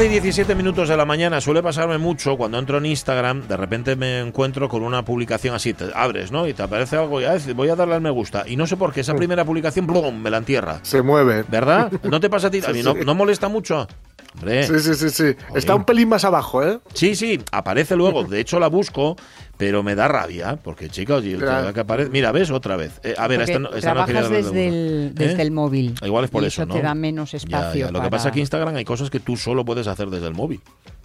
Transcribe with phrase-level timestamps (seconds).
[0.00, 3.54] 12 y 17 minutos de la mañana suele pasarme mucho cuando entro en Instagram, de
[3.54, 6.48] repente me encuentro con una publicación así, te abres, ¿no?
[6.48, 8.44] Y te aparece algo y ah, voy a darle al me gusta.
[8.46, 10.18] Y no sé por qué, esa primera publicación, ¡blum!
[10.18, 10.80] me la entierra.
[10.84, 11.44] Se mueve.
[11.46, 11.92] ¿Verdad?
[12.04, 12.62] ¿No te pasa a ti?
[12.66, 13.86] A mí no, molesta mucho.
[14.36, 14.66] Hombre.
[14.66, 15.36] Sí, sí, sí, sí.
[15.54, 16.78] Está un pelín más abajo, ¿eh?
[16.94, 18.24] Sí, sí, aparece luego.
[18.24, 19.16] De hecho, la busco,
[19.60, 21.72] pero me da rabia, porque chicos, y el Claro.
[21.74, 22.10] que aparece.
[22.10, 22.98] Mira, ves otra vez.
[23.04, 25.22] Eh, a ver, Porque esta no, esta no quería trabajas desde, el, gusta.
[25.24, 25.42] desde ¿Eh?
[25.42, 25.94] el móvil.
[26.02, 26.74] Igual es por y eso, ¿no?
[26.74, 27.86] te da menos Ya, espacio.
[27.86, 27.92] ya.
[27.92, 30.26] Lo que para- pasa es que Instagram hay cosas que tú solo puedes hacer desde
[30.28, 30.60] el móvil.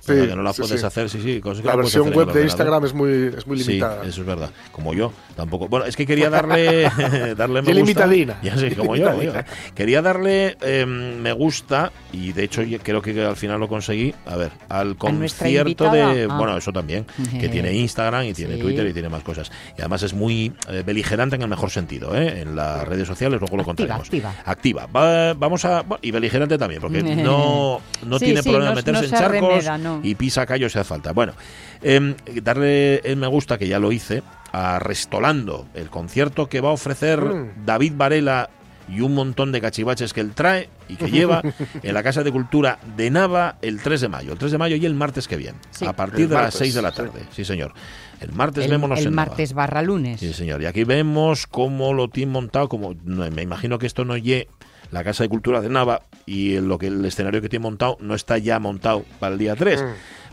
[0.05, 0.85] O Sí, sea, que no las sí, puedes sí.
[0.85, 1.41] hacer, sí, sí.
[1.41, 2.43] Cosas que La no versión web de.
[2.43, 4.03] Instagram es muy, es muy limitada.
[4.03, 4.51] Sí, eso es verdad.
[4.71, 5.67] Como yo, tampoco.
[5.67, 6.83] Bueno, es que quería darle,
[7.35, 7.73] darle me gusta.
[7.73, 8.37] limitadina.
[8.43, 9.19] Ya sé, como yo.
[9.21, 9.31] yo.
[9.73, 14.13] Quería darle eh, me gusta y de hecho yo creo que al final lo conseguí.
[14.27, 16.27] A ver, al concierto de.
[16.29, 16.37] Ah.
[16.37, 17.05] Bueno, eso también.
[17.39, 18.61] Que tiene Instagram y tiene Sí.
[18.61, 19.51] Twitter y tiene más cosas.
[19.77, 22.41] Y además es muy eh, beligerante en el mejor sentido, ¿eh?
[22.41, 24.01] En las redes sociales, luego lo contaremos.
[24.01, 24.33] activa.
[24.45, 24.85] Activa.
[24.85, 25.81] Va- vamos a.
[25.81, 29.07] bueno, y beligerante también, porque no, no Sí, tiene sí, problema no- en meterse no
[29.07, 29.94] en charcos no.
[30.03, 31.11] Y pisa callos si hace falta.
[31.13, 31.33] Bueno,
[31.81, 36.69] em, darle el me gusta, que ya lo hice, a Restolando, el concierto que va
[36.69, 37.65] a ofrecer Mm.
[37.65, 38.49] David Varela
[38.87, 41.41] y un montón de cachivaches que él trae y que lleva
[41.83, 44.33] en la Casa de Cultura de Nava el 3 de mayo.
[44.33, 45.85] El 3 de mayo y el martes que viene, Sí.
[45.85, 47.21] a partir de las martes, 6 de la tarde.
[47.31, 47.73] Sí, señor.
[48.21, 49.25] El martes el, vémonos el en Nava.
[49.27, 50.19] martes barra lunes.
[50.19, 50.61] Sí, señor.
[50.61, 54.47] Y aquí vemos cómo lo tienen montado, como me imagino que esto no lle
[54.91, 58.15] la Casa de Cultura de Nava y lo que el escenario que tiene montado no
[58.15, 59.83] está ya montado para el día 3,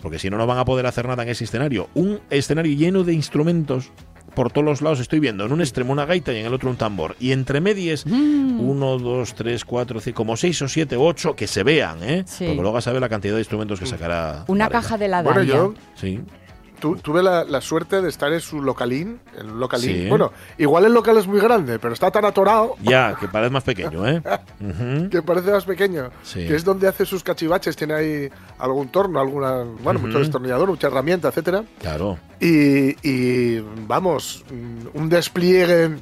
[0.02, 1.88] porque si no no van a poder hacer nada en ese escenario.
[1.94, 3.90] Un escenario lleno de instrumentos
[4.34, 6.70] por todos los lados estoy viendo, en un extremo una gaita y en el otro
[6.70, 7.14] un tambor.
[7.20, 8.60] Y entre medias, Mm.
[8.60, 12.24] uno, dos, tres, cuatro, cinco, como seis o siete o ocho que se vean, ¿eh?
[12.26, 12.46] Sí.
[12.46, 14.44] Porque luego a saber la cantidad de instrumentos que sacará.
[14.48, 15.54] Una caja de la Bueno, Dalia.
[15.54, 16.20] yo Sí.
[16.82, 19.20] Tu- tuve la, la suerte de estar en su localín.
[19.40, 20.02] Un localín.
[20.02, 20.08] Sí.
[20.08, 23.62] Bueno, igual el local es muy grande, pero está tan atorado Ya, que parece más
[23.62, 24.20] pequeño, ¿eh?
[25.10, 26.10] Que parece más pequeño.
[26.24, 26.44] Sí.
[26.46, 27.76] Que es donde hace sus cachivaches.
[27.76, 28.28] Tiene ahí
[28.58, 29.62] algún torno, alguna.
[29.82, 31.62] Bueno, mucho destornillador, mucha herramienta, etcétera.
[31.80, 32.18] Claro.
[32.40, 34.44] Y, y, vamos,
[34.94, 35.98] un despliegue.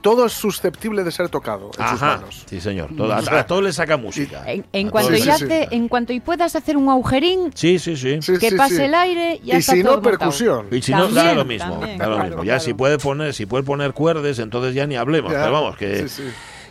[0.00, 2.44] Todo es susceptible de ser tocado en sus Ajá, manos.
[2.46, 2.90] sí señor.
[2.96, 4.44] Todo- a, a todo le saca música.
[4.46, 8.18] En, cuanto hace- en cuanto y puedas hacer un agujerín, Sí, sí, sí.
[8.38, 8.82] Que sí, pase sí.
[8.82, 10.66] el aire, ya y está si todo no, percusión.
[10.70, 11.70] Y si no, da lo mismo.
[11.78, 12.44] también, da lo claro, mismo.
[12.44, 12.60] Ya claro.
[12.64, 15.32] si puede poner, si puede poner cuerdes, entonces ya ni hablemos.
[15.32, 16.22] Ya, Pero vamos, que, sí, sí.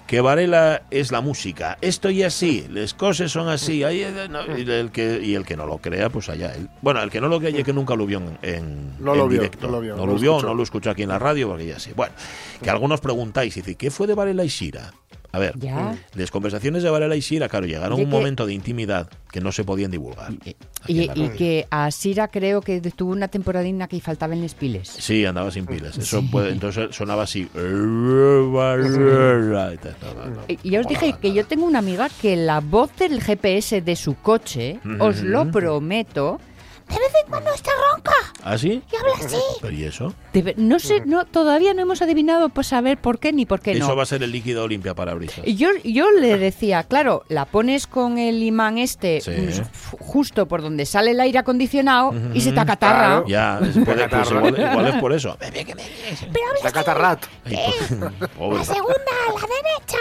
[0.07, 1.77] Que Varela es la música.
[1.81, 3.83] Esto y así, las cosas son así.
[3.83, 6.67] Ahí, eh, no, y, el que, y el que no lo crea, pues allá él.
[6.81, 9.19] Bueno, el que no lo crea, ya que nunca lo vio en, en- No en
[9.19, 9.67] lo vio, directo.
[9.67, 10.47] no lo vio, no lo lo vio, escuchó.
[10.47, 11.91] no lo escuchó aquí en la radio, porque ya sí.
[11.95, 12.13] Bueno,
[12.61, 14.91] que algunos preguntáis, y dice, ¿qué fue de Varela y Shira?
[15.33, 15.95] A ver, Ya.
[16.15, 19.39] las conversaciones de Varela y Shira, claro, llegaron a un que- momento de intimidad que
[19.41, 20.33] no se podían divulgar.
[20.87, 24.89] y, que a Sira creo que tuvo una temporadina que faltaban les piles.
[24.89, 25.97] Sí, andaba sin pilas.
[25.97, 26.27] Eso Sí.
[26.31, 27.47] puede, entonces sonaba así.
[30.63, 33.95] Y ya os dije que yo tengo una amiga que la voz del GPS de
[33.95, 36.39] su coche, os lo prometo,
[36.91, 38.11] de vez en cuando está ronca
[38.43, 38.81] ¿Ah, sí?
[38.91, 39.35] y habla así.
[39.61, 40.13] ¿Pero y eso?
[40.57, 43.87] No sé, no, todavía no hemos adivinado pues saber por qué ni por qué Eso
[43.89, 43.95] no.
[43.95, 45.45] va a ser el líquido limpia para brisas.
[45.45, 49.31] Y yo, yo le decía, claro, la pones con el imán este Sí.
[49.31, 53.23] mm, justo por donde sale el aire acondicionado y se te acatarra.
[53.23, 53.27] Claro.
[53.27, 55.37] Ya, es- puede- pues igual, igual es por eso.
[56.63, 57.25] La catarrat.
[57.45, 57.55] Ay,
[57.89, 58.65] po- pobre.
[58.65, 58.93] segunda,
[59.27, 59.97] a la derecha.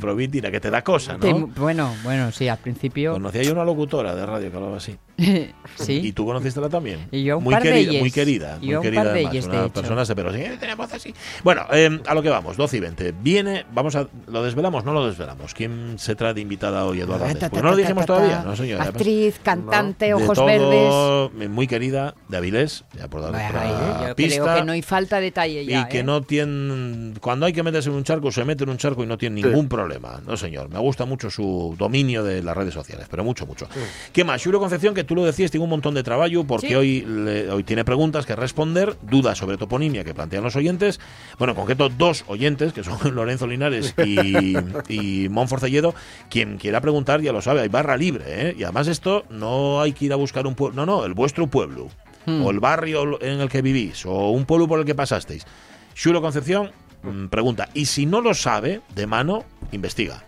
[0.00, 1.46] Provina, que te da cosa, Te- ¿no?
[1.48, 3.12] bueno, bueno, sí, al principio.
[3.12, 4.96] Conocía yo una locutora de radio que hablaba así.
[5.76, 6.00] sí.
[6.04, 7.08] ¿Y tú conociste la también?
[7.10, 8.00] Y yo un muy par de querida, ellas.
[8.02, 9.72] muy querida, Y muy yo un par de además, de una hecho.
[9.72, 11.14] persona pero sí, eh, voz así.
[11.42, 13.12] Bueno, eh, a lo que vamos, 12 y 20.
[13.20, 14.84] Viene, vamos a, ¿lo desvelamos?
[14.84, 15.54] No lo desvelamos.
[15.54, 17.24] ¿Quién se trae de invitada hoy, Eduardo?
[17.24, 17.40] Ta, Andés?
[17.40, 21.44] ta, Pues ta, no lo dijimos todavía, no Actriz, cantante, de ojos todo, verdes.
[21.44, 24.42] eh, Muy querida, de Avilés, ya por dar Ay, otra yo pista.
[24.44, 25.80] creo que no hay falta detalle ya.
[25.82, 26.04] y que ¿eh?
[26.04, 27.14] no tiene.
[27.20, 29.40] Cuando hay que meterse en un charco, se mete en un charco y no tiene
[29.42, 29.46] Sí.
[29.48, 30.20] ningún problema.
[30.26, 30.68] No, señor.
[30.70, 33.68] Me gusta mucho su dominio de las redes sociales, pero mucho, mucho.
[34.12, 34.42] ¿Qué más?
[34.42, 36.74] Julio Concepción, que tú lo decías, tiene un montón de trabajo porque Sí.
[36.76, 41.00] hoy, le- hoy tiene preguntas que responder, dudas sobre toponimia que plantean los oyentes.
[41.38, 44.54] Bueno, en concreto dos oyentes, que son Lorenzo Linares y,
[45.24, 45.94] y Mon Forcelledo.
[46.30, 48.24] Quien quiera preguntar ya lo sabe, hay barra libre.
[48.28, 48.54] ¿eh?
[48.56, 51.48] Y además esto no hay que ir a buscar un pueblo, no, no, el vuestro
[51.48, 51.88] pueblo.
[52.26, 55.46] O el barrio en el que vivís, o un pueblo por el que pasasteis.
[55.94, 56.70] Xulo Concepción
[57.02, 60.24] mm, pregunta, y si no lo sabe de mano, investiga.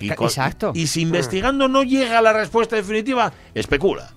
[0.00, 0.72] Y con- exacto.
[0.74, 4.12] Y si investigando no llega a la respuesta definitiva, especula.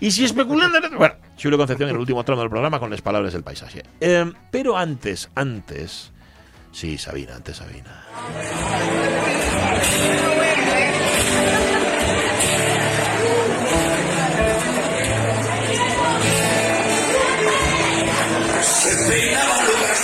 [0.00, 0.78] Y si especulando...
[0.96, 3.82] Bueno, Julio Concepción en el último tramo del programa con las palabras del paisaje.
[4.00, 6.12] Eh, pero antes, antes...
[6.72, 8.02] Sí, Sabina, antes Sabina.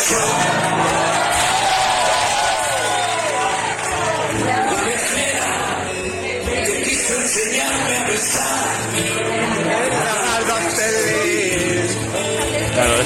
[0.08, 0.39] Claro,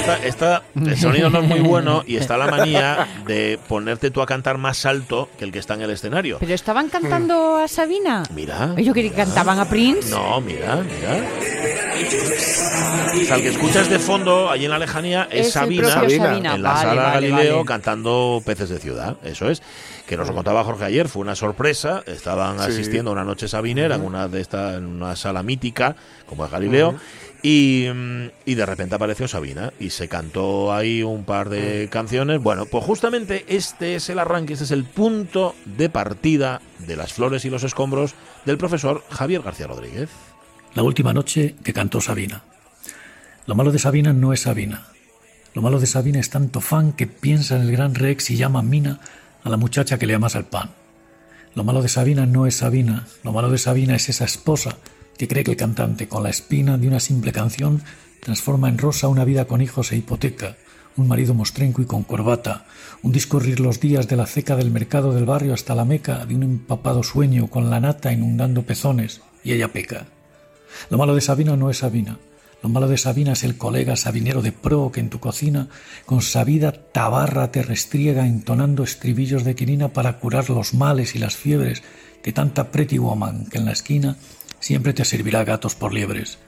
[0.05, 4.21] esta, esta, el sonido no es muy bueno y está la manía de ponerte tú
[4.21, 6.39] a cantar más alto que el que está en el escenario.
[6.41, 8.23] ¿Pero estaban cantando a Sabina?
[8.35, 8.75] Mira.
[8.77, 10.11] Yo creí que cantaban a Prince.
[10.11, 11.25] No, mira, mira.
[13.15, 16.73] O sea, el que escuchas de fondo, allí en la lejanía, es, Sabina, en la
[16.73, 17.67] Vale, sala vale, Galileo vale.
[17.67, 19.17] cantando Peces de Ciudad.
[19.23, 19.63] Eso es.
[20.07, 22.03] Que nos lo contaba Jorge ayer, fue una sorpresa.
[22.07, 22.65] Estaban Sí.
[22.67, 25.97] asistiendo a una noche sabinera en una de esta, en una sala mítica,
[26.27, 26.93] como es Galileo.
[26.93, 26.97] Mm,
[27.47, 32.43] y de repente apareció Sabina y se cantó ahí un par de canciones.
[32.43, 37.13] Bueno, pues justamente este es el arranque, este es el punto de partida de las
[37.13, 38.15] flores y los escombros
[38.47, 40.09] del profesor Javier García Rodríguez.
[40.75, 42.43] La última noche que cantó Sabina.
[43.47, 44.87] Lo malo de Sabina no es Sabina.
[45.53, 48.63] Lo malo de Sabina es tanto fan que piensa en el gran Rex y llama
[48.63, 49.01] Mina
[49.45, 50.71] a la muchacha que le amasa el pan.
[51.55, 53.07] Lo malo de Sabina no es Sabina.
[53.23, 54.79] Lo malo de Sabina es esa esposa
[55.17, 57.83] que cree que el cantante, con la espina de una simple canción,
[58.21, 60.57] transforma en rosa una vida con hijos e hipoteca,
[60.97, 62.67] un marido mostrenco y con corbata,
[63.03, 66.35] un discurrir los días de la ceca del mercado del barrio hasta la meca de
[66.35, 70.07] un empapado sueño con la nata inundando pezones, y ella peca.
[70.91, 72.19] Lo malo de Sabina no es Sabina.
[72.63, 75.69] Lo malo de Sabina es el colega sabinero de pro que en tu cocina
[76.07, 81.37] con sabida tabarra te restriega entonando estribillos de quinina para curar los males y las
[81.37, 81.83] fiebres
[82.23, 84.17] de tanta pretty woman que en la esquina
[84.65, 86.39] siempre te servirá gatos por liebres.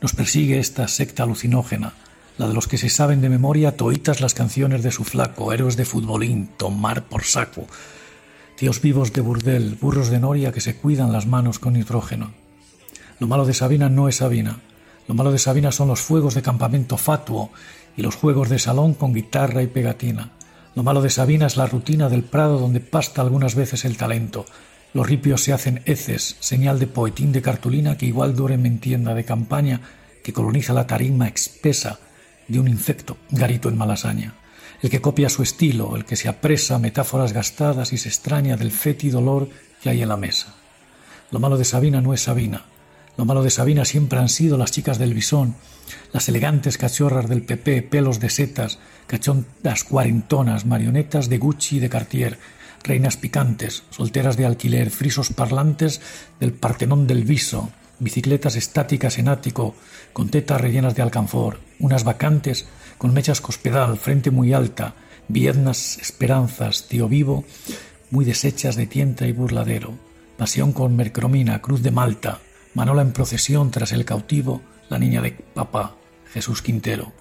[0.00, 1.92] Nos persigue esta secta alucinógena,
[2.36, 5.76] la de los que se saben de memoria toitas las canciones de su flaco, héroes
[5.76, 7.68] de futbolín, tomar por saco,
[8.56, 12.32] tíos vivos de burdel, burros de noria que se cuidan las manos con nitrógeno.
[13.20, 14.58] Lo malo de Sabina no es Sabina.
[15.06, 17.52] Lo malo de Sabina son los fuegos de campamento fatuo
[17.96, 20.32] y los juegos de salón con guitarra y pegatina.
[20.74, 24.44] Lo malo de Sabina es la rutina del prado donde pasta algunas veces el talento.
[24.92, 29.14] Los ripios se hacen heces, señal de poetín de cartulina que igual duerme en tienda
[29.14, 29.80] de campaña
[30.24, 32.00] que coloniza la tarima espesa
[32.48, 34.34] de un infecto garito en malasaña.
[34.82, 38.72] El que copia su estilo, el que se apresa metáforas gastadas y se extraña del
[38.72, 39.48] fétido dolor
[39.80, 40.54] que hay en la mesa.
[41.30, 42.64] Lo malo de Sabina no es Sabina.
[43.16, 45.54] Lo malo de Sabina siempre han sido las chicas del bisón,
[46.12, 51.88] las elegantes cachorras del PP, pelos de setas, cachondas cuarentonas, marionetas de Gucci y de
[51.88, 52.38] Cartier,
[52.82, 56.00] reinas picantes, solteras de alquiler, frisos parlantes
[56.38, 59.74] del Partenón del Viso, bicicletas estáticas en ático,
[60.12, 62.66] con tetas rellenas de alcanfor, unas vacantes
[62.98, 64.94] con mechas cospedal, frente muy alta,
[65.28, 67.44] viednas esperanzas, tío vivo,
[68.10, 69.94] muy deshechas de tienta y burladero,
[70.36, 72.40] pasión con mercromina, cruz de Malta,
[72.72, 75.96] Manola en procesión tras el cautivo, la niña de papá,
[76.32, 77.12] Jesús Quintero.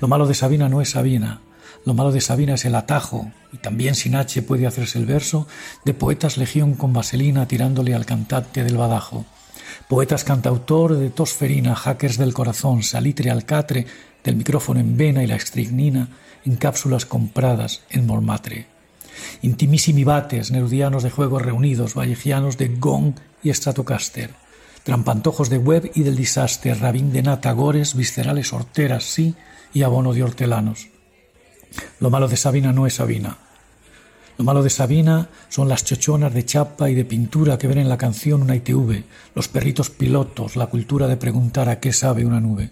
[0.00, 1.42] Lo malo de Sabina no es Sabina,
[1.84, 5.46] lo malo de Sabina es el atajo, y también sin H puede hacerse el verso,
[5.84, 9.26] de poetas legión con vaselina tirándole al cantante del badajo.
[9.88, 13.86] Poetas cantautor de tosferina, hackers del corazón, salitre al catre,
[14.22, 16.08] del micrófono en vena y la estricnina
[16.46, 18.66] en cápsulas compradas en Mormatre.
[19.42, 24.30] Intimissimibates, nerudianos de juegos reunidos, vallejianos de Gong y Stratocaster,
[24.84, 29.34] trampantojos de web y del disaster, rabín de nata, gores, viscerales horteras, sí,
[29.74, 30.93] y abono de hortelanos.
[32.00, 33.38] Lo malo de Sabina no es Sabina.
[34.36, 37.88] Lo malo de Sabina son las chochonas de chapa y de pintura que ven en
[37.88, 39.04] la canción una ITV,
[39.34, 42.70] los perritos pilotos, la cultura de preguntar a qué sabe una nube.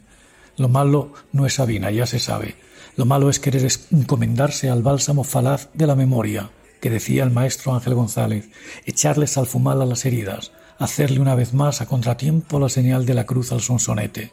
[0.56, 2.56] Lo malo no es Sabina, ya se sabe.
[2.96, 7.74] Lo malo es querer encomendarse al bálsamo falaz de la memoria, que decía el maestro
[7.74, 8.50] Ángel González,
[8.84, 13.24] echarle salfumal a las heridas, hacerle una vez más a contratiempo la señal de la
[13.24, 14.32] cruz al sonsonete.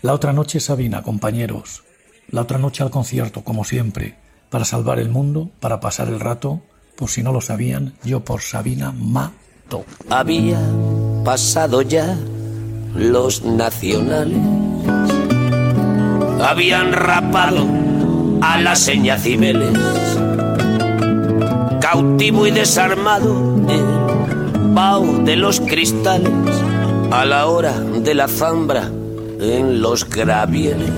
[0.00, 1.84] La otra noche Sabina, compañeros.
[2.28, 4.16] La otra noche al concierto, como siempre,
[4.50, 6.62] para salvar el mundo, para pasar el rato.
[6.96, 9.84] Por si no lo sabían, yo por Sabina mato.
[10.10, 10.60] Había
[11.24, 12.16] pasado ya
[12.94, 14.38] los nacionales
[16.42, 17.66] habían rapado
[18.40, 19.78] a la seña Cibeles,
[21.80, 26.32] cautivo y desarmado el vaho de los cristales
[27.10, 28.90] a la hora de la zambra
[29.40, 30.90] en los gravieles.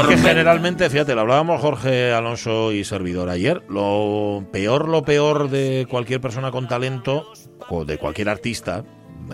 [0.00, 5.48] Es que generalmente, fíjate, lo hablábamos Jorge Alonso y servidor ayer, lo peor, lo peor
[5.50, 7.30] de cualquier persona con talento,
[7.68, 8.84] o de cualquier artista,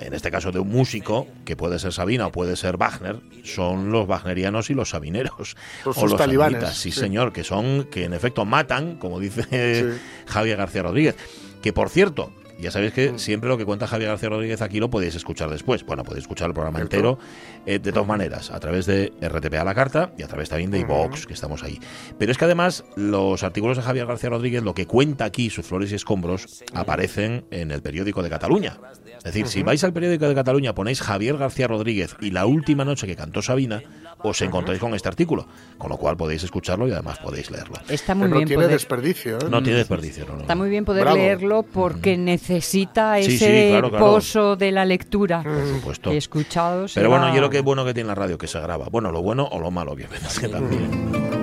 [0.00, 3.90] en este caso de un músico, que puede ser Sabina o puede ser Wagner, son
[3.92, 5.56] los wagnerianos y los sabineros.
[5.84, 7.00] Los- o los talibanes, sanitas, sí, sí.
[7.00, 11.16] señor, que son, que en efecto matan, como dice Javier García Rodríguez.
[11.62, 12.30] Que por cierto,
[12.64, 13.18] ya sabéis que Mm.
[13.18, 15.84] siempre lo que cuenta Javier García Rodríguez aquí lo podéis escuchar después.
[15.86, 17.18] Bueno, podéis escuchar el programa entero
[17.66, 20.70] eh, de dos maneras, a través de RTP a la carta y a través también
[20.70, 21.78] de iVox, que estamos ahí.
[22.18, 25.64] Pero es que además los artículos de Javier García Rodríguez, lo que cuenta aquí, sus
[25.66, 28.78] flores y escombros, aparecen en el periódico de Cataluña.
[29.18, 32.84] Es decir, si vais al periódico de Cataluña, ponéis Javier García Rodríguez y la última
[32.84, 33.82] noche que cantó Sabina,
[34.24, 35.46] os encontráis con este artículo.
[35.78, 37.76] Con lo cual podéis escucharlo y además podéis leerlo.
[37.88, 39.36] Está muy no bien tiene poder, desperdicio.
[39.38, 39.46] ¿eh?
[39.50, 40.40] No tiene desperdicio, no, no.
[40.40, 41.16] está muy bien poder Bravo.
[41.16, 44.04] leerlo porque necesita Sí, ese sí, claro, claro.
[44.06, 45.42] pozo de la lectura.
[45.42, 46.10] Por supuesto.
[46.10, 46.86] He escuchado.
[46.94, 48.86] Pero bueno, yo lo que es bueno que tiene la radio, que se graba.
[48.90, 51.33] Bueno, lo bueno o lo malo, obviamente, también.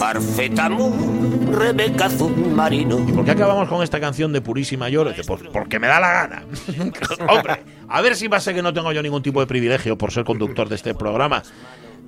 [0.00, 2.98] Parfetamu, Rebeca azul marino.
[3.06, 4.88] ¿Y por qué acabamos con esta canción de Purísima
[5.26, 6.42] "Por- porque me da la gana.
[7.28, 9.98] Hombre, a ver si va a ser que no tengo yo ningún tipo de privilegio
[9.98, 11.42] por ser conductor de este programa.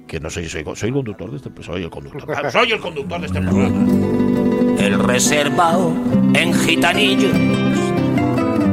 [0.08, 2.50] Que no soy, soy, soy el conductor de este soy el conductor.
[2.50, 3.87] Soy el conductor de este programa.
[4.80, 5.92] el reservado
[6.34, 7.37] en gitanillos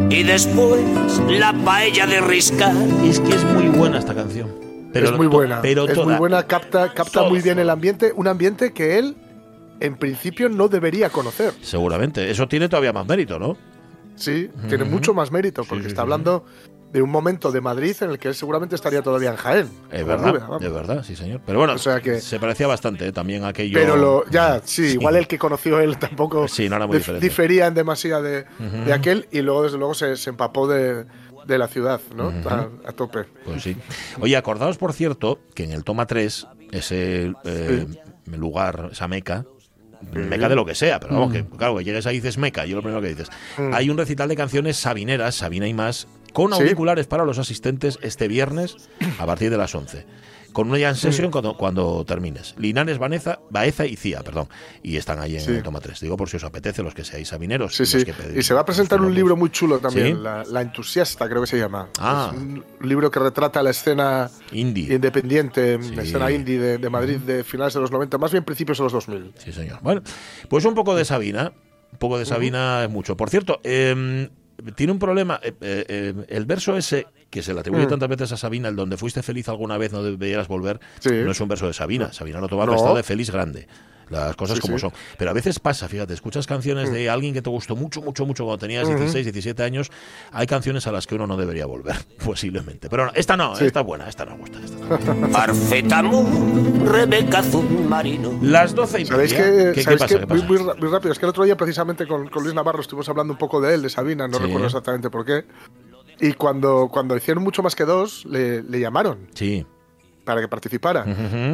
[0.10, 0.82] y después
[1.30, 2.74] la paella de riscar.
[3.04, 4.69] Es que es muy buena esta canción.
[4.94, 5.62] Pero es muy buena.
[5.62, 9.16] Pero es toda- muy buena, capta, capta muy bien el ambiente, un ambiente que él
[9.80, 11.54] en principio no debería conocer.
[11.62, 12.30] Seguramente.
[12.32, 13.56] Eso tiene todavía más mérito, ¿no?
[14.16, 16.44] Sí, tiene mucho más mérito porque sí, está sí, hablando
[16.92, 19.70] de un momento de Madrid en el que él seguramente estaría todavía en Jaén.
[19.92, 21.40] Es verdad, Rubia, es verdad, sí, señor.
[21.46, 23.12] Pero bueno, O sea que- se parecía bastante ¿eh?
[23.14, 23.80] también a aquello.
[23.80, 27.00] Pero lo, ya, sí, igual el que conoció él tampoco Sí, no era muy dif-
[27.00, 27.26] diferente.
[27.28, 28.46] difería en demasía de,
[28.86, 31.06] de aquel y luego desde luego se, se empapó de,
[31.50, 32.32] de la ciudad, ¿no?
[32.50, 33.26] a, a tope.
[33.44, 33.76] Pues sí.
[34.22, 37.86] Oye, acordaos, por cierto, que en el toma 3, ese eh,
[38.28, 39.46] lugar, esa meca,
[40.14, 42.66] meca de lo que sea, pero vamos, que claro, que llegues ahí y dices meca,
[42.66, 43.28] yo lo primero que dices.
[43.74, 46.62] Hay un recital de canciones sabineras, Sabina y más, con Sí.
[46.62, 48.78] auriculares para los asistentes este viernes
[49.18, 50.06] a partir de las 11.
[50.54, 52.56] Con una jam session cuando, cuando termines.
[52.58, 54.48] Linares, Vaneza, Baeza y Cía, perdón.
[54.84, 55.52] Y están ahí en Sí.
[55.52, 56.00] el toma 3.
[56.02, 57.76] Digo por si os apetece, los que seáis sabineros.
[57.76, 58.04] Sí, sí.
[58.04, 60.22] que Y se va a presentar un libro muy chulo también, ¿Sí?
[60.22, 61.90] la, La Entusiasta, creo que se llama.
[62.00, 62.32] Ah.
[62.34, 64.94] Es un libro que retrata la escena Indie.
[64.94, 65.96] independiente, Sí.
[65.96, 68.84] la escena indie de, de Madrid de finales de los 90, más bien principios de
[68.86, 69.32] los 2000.
[69.38, 69.80] Sí, señor.
[69.82, 70.02] Bueno,
[70.50, 71.54] pues un poco de Sabina.
[71.92, 73.16] Un poco de Sabina es mucho.
[73.18, 74.30] Por cierto, eh,
[74.76, 75.40] tiene un problema.
[75.42, 77.90] eh, eh, eh, el verso ese, que se le atribuye Mm.
[77.90, 81.10] tantas veces a Sabina, el donde fuiste feliz alguna vez, no deberías volver, Sí.
[81.12, 82.12] no es un verso de Sabina.
[82.14, 82.72] Sabina lo toma No.
[82.72, 83.68] prestado de Feliz Grande.
[84.10, 84.88] Las cosas Sí, como sí.
[84.88, 84.90] Mm.
[84.90, 85.00] son.
[85.20, 88.44] Pero a veces pasa, fíjate, escuchas canciones de alguien que te gustó mucho, mucho, mucho
[88.44, 89.92] cuando tenías 16, 17 años.
[90.32, 91.94] Hay canciones a las que uno no debería volver,
[92.26, 92.90] posiblemente.
[92.90, 93.66] Pero no, esta no, Sí.
[93.66, 94.58] esta es buena, esta no gusta.
[95.72, 96.26] Esta no.
[96.92, 98.40] Rebeca azul marino.
[98.42, 99.46] Las 12 y ¿Sabéis media.
[99.46, 100.16] que, ¿Qué, qué ¿sabéis pasa?
[100.16, 100.74] que ¿Qué muy, pasa?
[100.80, 101.12] muy rápido?
[101.12, 103.76] Es que el otro día precisamente con, con Luis Navarro estuvimos hablando un poco de
[103.76, 104.44] él, de Sabina, no Sí.
[104.44, 105.46] recuerdo exactamente por qué.
[106.20, 109.66] Y cuando, cuando hicieron mucho más que dos, le, le llamaron Sí.
[110.26, 111.06] para que participara.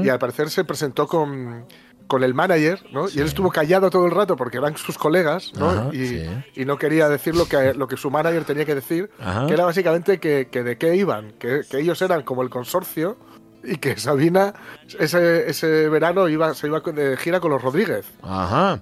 [0.03, 1.65] Y al parecer se presentó con,
[2.07, 3.07] con el manager, ¿no?
[3.07, 5.69] Y él estuvo callado todo el rato porque eran sus colegas, ¿no?
[5.69, 6.25] Ajá, y, sí.
[6.55, 9.45] y no quería decir lo que, lo que su manager tenía que decir, Ajá.
[9.47, 13.17] que era básicamente que, que de qué iban, que, que ellos eran como el consorcio
[13.63, 14.53] y que Sabina
[14.99, 18.05] ese, ese verano iba, se iba de gira con los Rodríguez.
[18.21, 18.81] Ajá.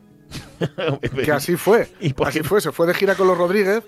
[1.23, 1.91] Que así fue.
[1.99, 3.83] ¿Y así fue, se fue de gira con los Rodríguez.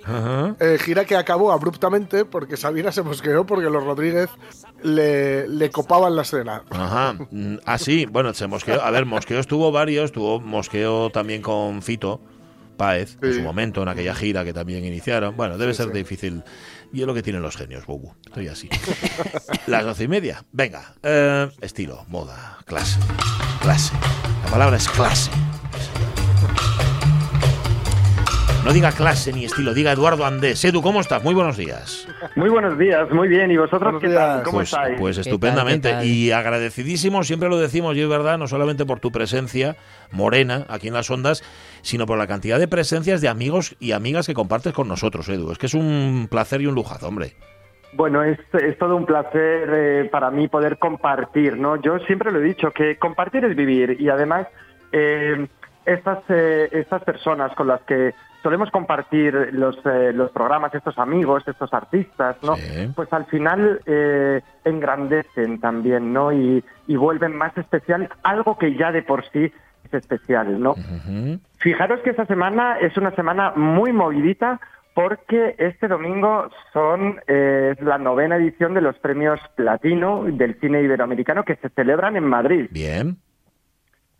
[0.59, 4.29] Eh, gira que acabó abruptamente porque Sabina se mosqueó porque los Rodríguez
[4.83, 6.63] le, le copaban la escena.
[6.69, 7.13] Ajá.
[7.31, 7.77] Mm, Ah.
[8.11, 8.81] Bueno, se mosqueó.
[8.81, 10.11] A ver, mosqueo estuvo varios.
[10.11, 12.19] Tuvo mosqueo también con Fito
[12.77, 15.35] Páez en su momento, en aquella gira que también iniciaron.
[15.37, 15.97] Bueno, debe Sí, ser sí.
[15.97, 16.43] difícil.
[16.93, 18.13] Y es lo que tienen los genios, Bobu.
[18.25, 18.69] Estoy así.
[19.67, 20.43] Las doce y media.
[20.51, 20.93] Venga.
[21.03, 22.99] eh, estilo, moda, clase.
[23.61, 23.93] Clase.
[24.45, 25.31] La palabra es clase.
[28.65, 30.65] No diga clase ni estilo, diga Eduardo Andés.
[30.65, 31.23] Edu, ¿cómo estás?
[31.23, 32.07] Muy buenos días.
[32.35, 33.51] Muy buenos días, muy bien.
[33.51, 34.19] ¿Y vosotros Buenos qué días.
[34.19, 34.41] tal?
[34.41, 34.99] ¿Cómo pues, estáis?
[34.99, 35.89] Pues ¿Qué tal, estupendamente.
[35.89, 36.05] qué tal?
[36.05, 39.75] Y agradecidísimo, siempre lo decimos, y es verdad, no solamente por tu presencia
[40.09, 41.43] morena aquí en las ondas,
[41.83, 45.51] sino por la cantidad de presencias de amigos y amigas que compartes con nosotros, Edu.
[45.51, 47.33] Es que es un placer y un lujazo, hombre.
[47.93, 51.79] Bueno, es, es todo un placer eh, para mí poder compartir, ¿no?
[51.79, 54.47] Yo siempre lo he dicho, que compartir es vivir y además
[54.91, 55.47] eh,
[55.85, 61.41] estas, eh, estas personas con las que solemos compartir los, eh, los programas, estos amigos,
[61.47, 62.55] estos artistas, ¿no?
[62.57, 62.91] Sí.
[62.95, 66.31] Pues al final eh, engrandecen también, ¿no?
[66.31, 69.51] Y, y vuelven más especial algo que ya de por sí
[69.85, 70.75] es especial, ¿no?
[71.57, 74.59] Fijaros que esta semana es una semana muy movidita
[74.93, 81.43] porque este domingo son eh, la novena edición de los premios Platino del cine iberoamericano
[81.45, 82.67] que se celebran en Madrid.
[82.69, 83.17] Bien.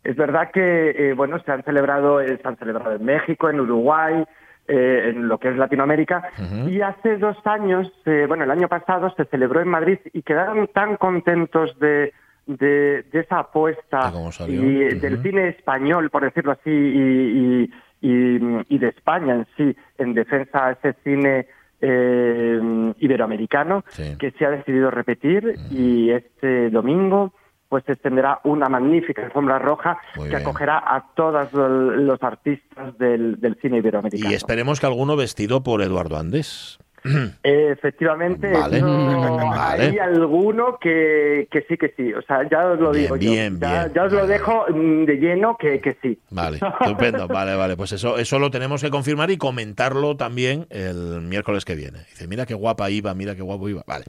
[0.05, 3.59] Es verdad que eh, bueno se han celebrado eh, se han celebrado en México, en
[3.59, 4.23] Uruguay,
[4.67, 6.29] eh, en lo que es Latinoamérica.
[6.69, 10.67] Y hace dos años, eh, bueno el año pasado se celebró en Madrid y quedaron
[10.67, 12.13] tan contentos de
[12.47, 14.11] de, de esa apuesta
[14.47, 17.71] y del cine español, por decirlo así, y, y-
[18.07, 21.47] y- y de España en sí, en defensa a ese cine
[21.81, 24.15] eh, iberoamericano, Sí.
[24.19, 27.33] que se ha decidido repetir y este domingo
[27.75, 30.41] pues se extenderá una magnífica alfombra roja Muy que bien.
[30.47, 34.31] acogerá a todos los artistas del, del cine iberoamericano.
[34.31, 36.79] Y esperemos que alguno vestido por Eduardo Andés.
[37.43, 38.77] Efectivamente, Vale.
[38.77, 38.87] eso,
[39.37, 39.83] Vale.
[39.83, 42.13] hay alguno que, que sí, que sí.
[42.13, 43.59] O sea, ya os lo Bien, digo bien, yo.
[43.67, 43.93] Ya, bien.
[43.93, 46.17] ya os lo dejo mm, de lleno que, que sí.
[46.29, 47.27] Vale, estupendo.
[47.27, 47.75] Vale, vale.
[47.75, 51.99] Pues eso, eso lo tenemos que confirmar y comentarlo también el miércoles que viene.
[52.09, 53.83] Dice, mira qué guapa iba, mira qué guapo iba.
[53.85, 54.05] Vale.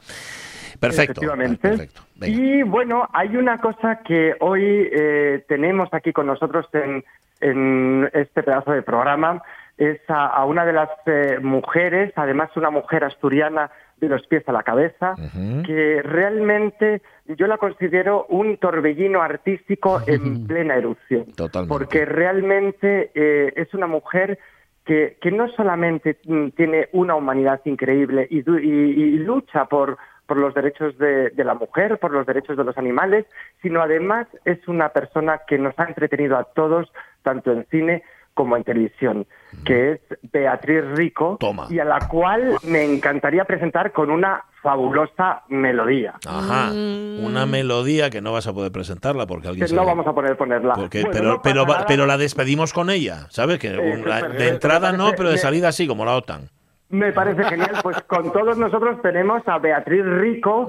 [0.80, 1.20] Perfecto.
[1.20, 1.68] Efectivamente.
[1.68, 2.02] Perfecto.
[2.22, 7.04] Y bueno, hay una cosa que hoy eh, tenemos aquí con nosotros en,
[7.40, 9.42] en este pedazo de programa,
[9.76, 14.46] es a, a una de las eh, mujeres, además una mujer asturiana de los pies
[14.48, 15.14] a la cabeza,
[15.64, 21.26] que realmente yo la considero un torbellino artístico en plena erupción.
[21.34, 21.72] Totalmente.
[21.72, 24.38] Porque realmente eh, es una mujer
[24.84, 30.36] que, que no solamente mm, tiene una humanidad increíble y, y- y lucha por, por
[30.38, 33.26] los derechos de, de la mujer, por los derechos de los animales,
[33.62, 36.90] sino además es una persona que nos ha entretenido a todos,
[37.22, 38.02] tanto en cine
[38.34, 39.26] como en televisión,
[39.64, 41.68] que es Beatriz Rico, Toma.
[41.70, 46.14] y a la cual me encantaría presentar con una fabulosa melodía.
[46.26, 46.70] Ajá.
[46.72, 50.06] Una melodía que no vas a poder presentarla porque alguien Que se no le- vamos
[50.06, 50.74] a poder ponerla.
[50.74, 51.64] porque- Bueno, pero,
[51.96, 53.58] no la despedimos con ella, ¿sabes?
[53.58, 56.16] Que Eh, un- la- perfecto, de entrada me no, pero de salida sí, como la
[56.16, 56.50] OTAN.
[56.88, 57.72] Me parece genial.
[57.82, 60.68] Pues con todos nosotros tenemos a Beatriz Rico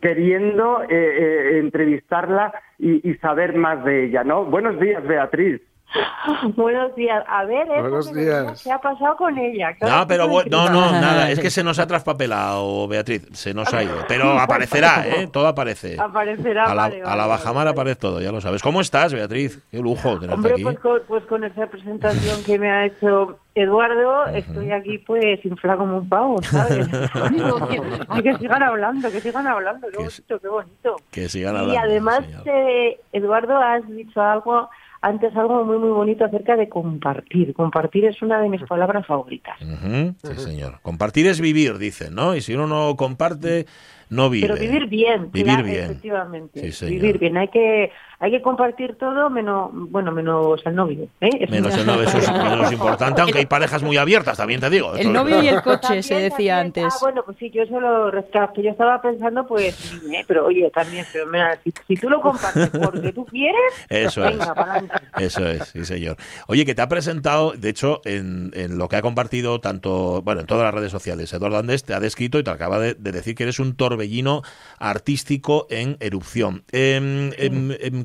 [0.00, 4.44] queriendo eh, eh, entrevistarla y, y saber más de ella, ¿no?
[4.44, 5.60] Buenos días, Beatriz.
[6.56, 7.24] Buenos días.
[7.28, 7.80] A ver, ¿eh?
[7.80, 8.62] Buenos Porque días.
[8.62, 9.70] ¿Qué ha pasado con ella?
[9.80, 11.30] No, pero ¿qué bu- no, no, nada.
[11.30, 13.26] Es que se nos ha traspapelado, Beatriz.
[13.32, 13.96] Se nos ha ido.
[14.08, 15.28] Pero aparecerá, ¿eh?
[15.32, 15.96] Todo aparece.
[16.00, 17.70] Aparecerá, A la, vale, a la bajamar vale.
[17.70, 18.62] aparece todo, ya lo sabes.
[18.62, 19.60] ¿Cómo estás, Beatriz?
[19.70, 20.62] Qué lujo tenerte Hombre, aquí.
[20.62, 25.80] pues con, pues con esa presentación que me ha hecho Eduardo, estoy aquí pues inflado
[25.80, 26.86] como un pavo, ¿sabes?
[26.88, 30.96] Que- Ay, que sigan hablando, que sigan hablando, qué Que bonito, qué bonito.
[31.10, 31.74] Que sigan hablando.
[31.74, 34.70] Y además, eh, Eduardo, has dicho algo,
[35.02, 37.54] antes algo muy, muy bonito acerca de compartir.
[37.54, 39.56] Compartir es una de mis palabras favoritas.
[39.60, 40.80] Ujú, Sí, señor.
[40.82, 42.34] Compartir es vivir, dicen, ¿no?
[42.34, 43.66] Y si uno no comparte,
[44.10, 44.48] no vive.
[44.48, 45.84] Pero vivir bien, Vivir claro, bien.
[45.84, 46.60] efectivamente.
[46.60, 46.94] Sí, señor.
[47.00, 47.36] vivir bien.
[47.38, 51.08] Hay que, hay que compartir todo menos, bueno, menos al novio.
[51.20, 51.46] ¿eh?
[51.50, 54.68] Menos no- el novio, eso es menos importante, aunque hay parejas muy abiertas, también te
[54.70, 54.94] digo.
[54.94, 56.84] El novio y el coche, También, se decía también.
[56.84, 56.84] antes.
[56.84, 58.60] Ah, bueno, pues sí, yo solo rescato.
[58.60, 59.74] Yo estaba pensando, pues,
[60.12, 64.24] eh, pero oye, también, pero mira, si, si tú lo compartes porque tú quieres, Eso
[64.24, 64.38] es.
[64.38, 65.06] venga, para adelante.
[65.18, 66.16] Eso es, sí, señor.
[66.46, 70.42] Oye, que te ha presentado, de hecho, en, en lo que ha compartido tanto, bueno,
[70.42, 73.12] en todas las redes sociales, Eduardo Andés te ha descrito y te acaba de, de
[73.12, 74.42] decir que eres un torbellino
[74.78, 76.64] artístico en erupción.
[76.72, 77.30] Em,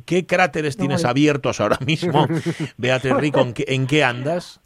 [0.05, 2.25] ¿Qué cráteres tienes abiertos ahora mismo,
[2.77, 3.39] Beatriz Rico?
[3.41, 4.61] ¿En qué, en qué andas?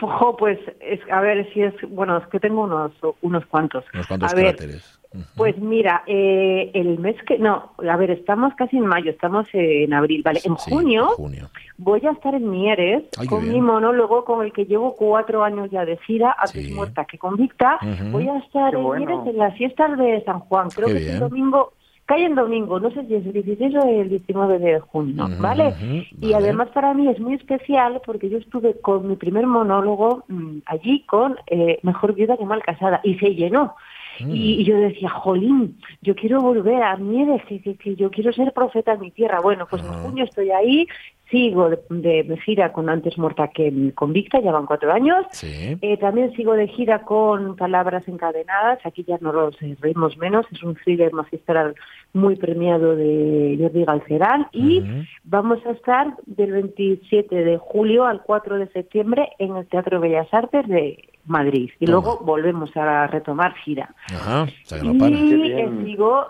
[0.00, 3.84] Ojo, pues, es, a ver si es, bueno, es que tengo unos, unos cuantos.
[3.92, 4.94] Unos cuantos a ver, cráteres.
[5.36, 9.92] Pues mira, eh, el mes que, no, a ver, estamos casi en mayo, estamos en
[9.94, 10.40] abril, ¿vale?
[10.44, 11.48] En Sí, junio junio.
[11.78, 13.54] voy a estar en Mieres Ay, con bien.
[13.54, 16.74] mi monólogo con el que llevo cuatro años ya de gira, antes Sí.
[16.74, 17.78] muerta que convicta.
[18.12, 19.06] Voy a estar Qué en bueno.
[19.06, 21.72] Mieres en las fiestas de San Juan, creo Qué que es el domingo,
[22.08, 25.74] cae en domingo, no sé si es el 16 o el 19 de junio, ¿vale?
[26.18, 26.36] Y vale.
[26.36, 31.04] además para mí es muy especial porque yo estuve con mi primer monólogo mm, allí
[31.04, 33.74] con eh, Mejor Viuda que Mal Casada y se llenó.
[34.20, 34.30] Mm.
[34.34, 38.32] Y, y yo decía, jolín, yo quiero volver a Mieres, que, que, que yo quiero
[38.32, 39.40] ser profeta en mi tierra.
[39.42, 40.86] Bueno, pues en junio estoy ahí,
[41.30, 45.26] sigo de, de- de gira con Antes Muerta que Convicta, ya van cuatro años.
[45.30, 45.76] Sí.
[45.82, 50.46] Eh, también sigo de gira con Palabras Encadenadas, aquí ya no los eh, reímos menos,
[50.52, 51.74] es un thriller magistral
[52.12, 54.82] muy premiado de Jordi Galcerán y
[55.24, 60.28] vamos a estar del 27 de julio al 4 de septiembre en el Teatro Bellas
[60.32, 61.92] Artes de Madrid y Toma.
[62.00, 63.94] luego volvemos a retomar gira.
[64.10, 65.10] Ajá, o sea que y no para.
[65.16, 66.26] Qué eh, sigo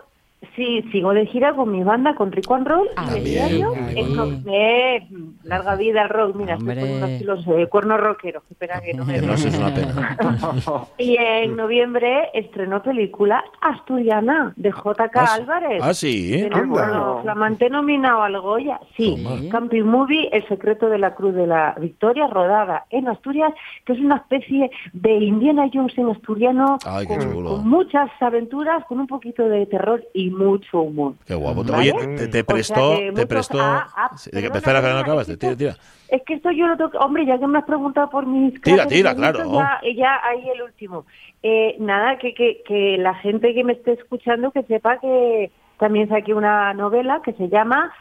[0.55, 2.89] Sí, sigo de gira con mi banda, con Rico and Roll.
[2.97, 3.99] Ah, y el bien, diario bien.
[3.99, 5.09] es no- eh,
[5.45, 6.35] larga vida al rock.
[6.37, 6.81] Mira, estoy Hombre.
[6.81, 8.43] poniendo aquí los eh, cuernos rockeros.
[8.51, 10.17] Espera que no me no es una pena.
[10.99, 15.41] Y en noviembre estrenó película Asturiana de JK Ah, sí.
[15.41, 15.83] Álvarez.
[15.83, 16.31] Ah, sí.
[16.43, 17.23] De nuevo, Anda.
[17.23, 18.81] flamante nominado al Goya.
[18.97, 19.51] Sí, Toma.
[19.51, 23.53] Camping Movie, El secreto de la Cruz de la Victoria, rodada en Asturias,
[23.85, 27.51] que es una especie de Indiana Jones en asturiano, Ay, qué con, chulo.
[27.57, 31.15] con muchas aventuras, con un poquito de terror y mucho humor.
[31.27, 31.65] Qué guapo.
[31.65, 31.93] ¿Vale?
[31.93, 33.61] Oye, te, te O sea prestó, que te prestó.
[33.61, 35.29] ah, ah, perdona, espera, que no acabas.
[35.29, 35.77] es Tira, que tira.
[36.09, 38.77] Es que esto yo lo tengo, hombre, ya que me has preguntado por mis Tira,
[38.77, 39.53] clases tira, claro.
[39.53, 41.05] Ya, ya ahí el último.
[41.43, 46.09] Eh, nada, que, que, que la gente que me esté escuchando que sepa que también
[46.09, 47.93] saqué una novela que se llama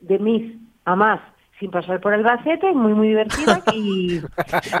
[0.00, 1.20] De Mis a Más,
[1.58, 3.62] sin pasar por Albacete, muy, muy divertida.
[3.72, 4.22] Y, y-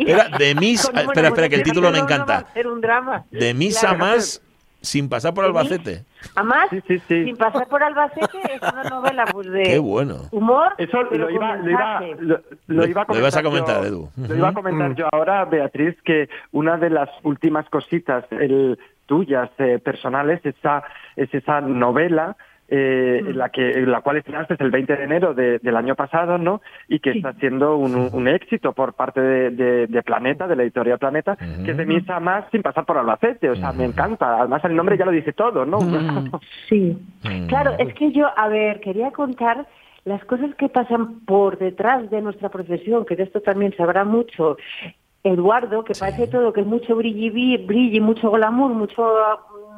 [0.06, 0.84] Era de mis.
[0.92, 2.46] bueno, espera, espera, que el título me a encanta.
[2.52, 3.24] ser un drama.
[3.30, 3.98] De misa Claro.
[3.98, 4.42] más
[4.82, 6.04] sin pasar por mis Albacete.
[6.36, 7.24] A más, Sí, sí, sí.
[7.24, 10.16] sin pasar por Albacete, es una novela pues de Qué bueno.
[10.30, 10.72] humor.
[10.78, 13.16] Eso lo iba, lo, iba, lo, lo iba a Lo comentar.
[13.16, 14.08] ibas a comentar, yo, Edu.
[14.28, 14.94] Lo iba a comentar Mm.
[14.94, 20.82] yo ahora, Beatriz, que una de las últimas cositas el, tuyas eh, personales esa,
[21.16, 22.36] es esa novela.
[22.76, 23.36] Eh, Mm.
[23.36, 26.60] la que la cual estrenaste el 20 de enero de- del año pasado, ¿no?
[26.88, 30.62] Y que está siendo un, un éxito por parte de, de- de Planeta, de la
[30.64, 33.48] editorial Planeta, que es de misa más sin pasar por Albacete.
[33.50, 34.38] O sea, me encanta.
[34.40, 35.78] Además, el nombre ya lo dice todo, ¿no?
[36.68, 37.46] Sí, Mm.
[37.46, 39.66] claro, es que yo, a ver, quería contar
[40.04, 44.56] las cosas que pasan por detrás de nuestra profesión, que de esto también sabrá mucho
[45.22, 49.02] Eduardo, que parece todo que es mucho brilli, brilli, mucho glamour, mucho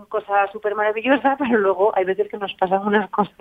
[0.08, 3.34] cosa súper maravillosa, pero luego hay veces que nos pasan unas cosas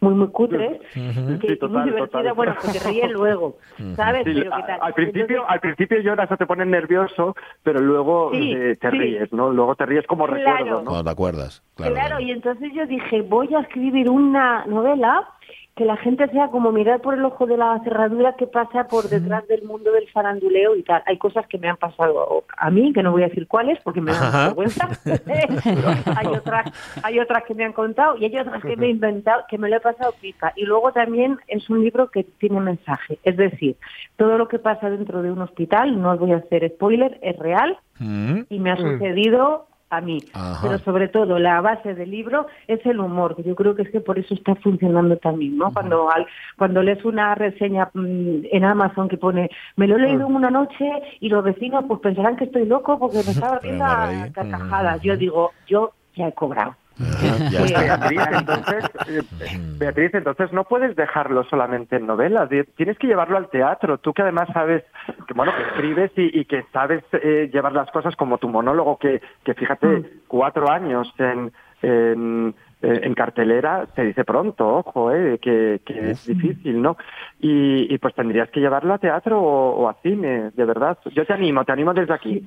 [0.00, 2.34] muy, muy cutres, que Sí, total, muy divertida, total.
[2.34, 3.56] bueno, que te ríes luego,
[3.96, 4.24] ¿sabes?
[4.24, 4.78] Sí, Pero a- ¿qué tal?
[4.82, 8.90] al principio, Entonces- al principio lloras o te pones nervioso, pero luego Sí, eh, te
[8.90, 8.98] sí.
[8.98, 9.50] ríes, ¿no?
[9.52, 10.42] Luego te ríes como Claro.
[10.42, 10.84] recuerdo, ¿no?
[10.90, 11.62] Cuando te acuerdas.
[11.76, 11.94] Claro.
[11.94, 15.28] Claro, y entonces yo dije, voy a escribir una novela
[15.76, 19.08] que la gente sea como mirar por el ojo de la cerradura que pasa por
[19.08, 21.02] detrás del mundo del faranduleo y tal.
[21.06, 24.00] Hay cosas que me han pasado a mí, que no voy a decir cuáles porque
[24.00, 24.44] me dan Ajá.
[24.46, 24.88] vergüenza.
[26.16, 29.42] hay otras hay otras que me han contado y hay otras que me he inventado,
[29.48, 30.52] que me lo he pasado pica.
[30.56, 33.18] Y luego también es un libro que tiene mensaje.
[33.24, 33.76] Es decir,
[34.16, 37.36] todo lo que pasa dentro de un hospital, no os voy a hacer spoiler, es
[37.38, 38.40] real Mm.
[38.48, 38.78] y me ha Mm.
[38.98, 40.18] sucedido a mí.
[40.32, 40.60] Ajá.
[40.62, 43.90] Pero sobre todo la base del libro es el humor, que yo creo que es
[43.90, 45.72] que por eso está funcionando también, ¿no?
[45.72, 46.26] Cuando al-
[46.58, 50.50] cuando lees una reseña mm, en Amazon que pone me lo he leído en una
[50.50, 50.88] noche
[51.20, 54.30] y los vecinos pues pensarán que estoy loco porque me estaba reí.
[54.32, 55.00] carcajadas.
[55.02, 56.74] Yo digo, yo ya he cobrado.
[56.96, 57.80] Ya está.
[57.80, 59.22] Beatriz, entonces, eh,
[59.78, 63.98] Beatriz, entonces no puedes dejarlo solamente en novelas, tienes que llevarlo al teatro.
[63.98, 64.84] Tú que además sabes,
[65.26, 68.98] que bueno, que escribes y, y que sabes eh, llevar las cosas como tu monólogo,
[68.98, 71.52] que, que fíjate, cuatro años en,
[71.82, 76.96] en, eh, en cartelera, se dice pronto, ojo, eh, que, que es difícil, ¿no?
[77.40, 80.98] Y, y pues tendrías que llevarlo a teatro o, o a cine, de verdad.
[81.12, 82.46] Yo te animo, te animo desde aquí.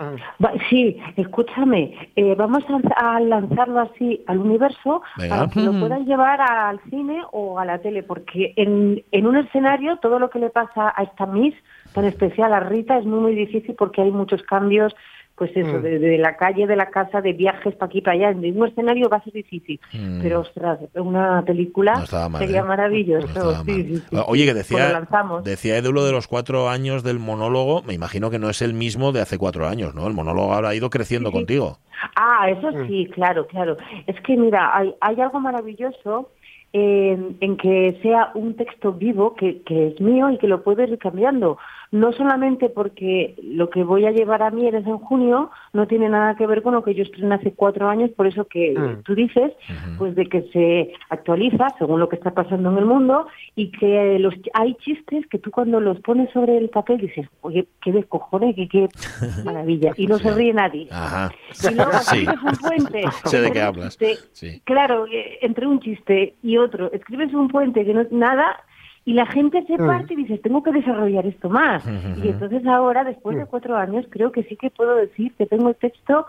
[0.00, 2.64] Va- Sí, escúchame, eh, vamos
[2.96, 5.36] a, a lanzarlo así al universo Venga.
[5.36, 9.36] para que lo puedan llevar al cine o a la tele, porque en, en un
[9.36, 11.54] escenario todo lo que le pasa a esta Miss,
[11.94, 14.94] tan especial a Rita, es muy, muy difícil porque hay muchos cambios,
[15.38, 15.82] pues eso, Mm.
[15.82, 18.30] de, de la calle, de la casa, de viajes para aquí, para allá.
[18.30, 20.20] En un escenario va a ser difícil, Mm.
[20.22, 22.64] pero ostras, una película No estaba mal, sería ¿eh?
[22.64, 23.28] maravilloso.
[23.54, 24.16] No sí, sí, sí.
[24.26, 25.44] Oye, que Pues decía, lanzamos.
[25.44, 27.82] decía Edu lo de los cuatro años del monólogo.
[27.84, 30.06] Me imagino que no es el mismo de hace cuatro años, ¿no?
[30.06, 31.78] El monólogo ahora ha ido creciendo contigo.
[32.16, 33.76] Ah, eso sí, claro, claro.
[34.06, 36.30] Es que mira, hay, hay algo maravilloso
[36.72, 40.82] en, en que sea un texto vivo que, que es mío y que lo puedo
[40.82, 41.58] ir cambiando.
[41.90, 46.36] No solamente porque lo que voy a llevar a Mieres en junio no tiene nada
[46.36, 49.02] que ver con lo que yo estrené hace cuatro años, por eso que Mm.
[49.04, 49.52] tú dices,
[49.96, 54.18] pues de que se actualiza según lo que está pasando en el mundo y que
[54.18, 58.04] los hay chistes que tú cuando los pones sobre el papel dices, oye, qué de
[58.04, 58.88] cojones, qué, qué
[59.44, 60.88] maravilla, y no se ríe nadie.
[60.90, 61.30] Ajá.
[61.70, 62.18] Y luego Sí.
[62.18, 63.02] escribes un puente.
[63.24, 63.98] Sé de qué hablas.
[63.98, 64.60] chiste- Sí.
[64.64, 68.60] Claro, eh, entre un chiste y otro, escribes un puente que no es nada
[69.08, 71.82] y la gente se parte y dices, tengo que desarrollar esto más.
[72.22, 75.70] Y entonces ahora, después de cuatro años, creo que sí que puedo decir que tengo
[75.70, 76.26] el texto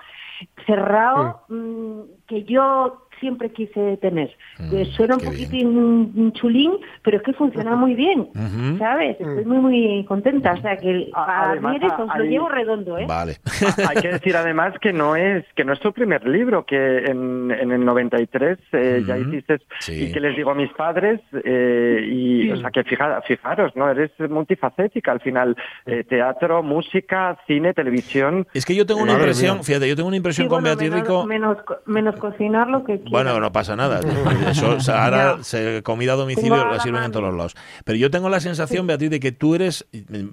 [0.65, 4.29] cerrado mm, que yo siempre quise tener.
[4.60, 5.43] Mm, Eh, suena un qué bien.
[5.49, 6.71] poquitín chulín,
[7.03, 8.77] pero es que funciona muy bien, Ujú.
[8.77, 9.17] ¿sabes?
[9.19, 10.53] Estoy muy, muy contenta.
[10.53, 13.05] O sea, que a Además, os lo llevo redondo, ¿eh?
[13.08, 13.38] Vale.
[13.89, 17.51] Hay que decir además que no es que no es tu primer libro, que en,
[17.51, 19.29] en el 93 eh, ya Ujú.
[19.29, 20.05] hiciste Sí.
[20.05, 23.89] y que les digo a mis padres eh, y o sea que fija- fijaros, no
[23.89, 25.55] eres multifacética al final,
[25.86, 28.47] eh, teatro, música, cine, televisión.
[28.53, 30.91] Es que yo tengo una impresión, fíjate, yo tengo una impresión Sí, con bueno, Beatriz
[30.91, 31.25] menos, Rico.
[31.25, 33.99] menos, menos cocinar lo que Bueno, no pasa nada.
[34.51, 37.55] Eso, o sea, ahora se, comida a domicilio la la sirven en todos los lados.
[37.85, 39.85] Pero yo tengo la sensación, Beatriz, de que tú eres,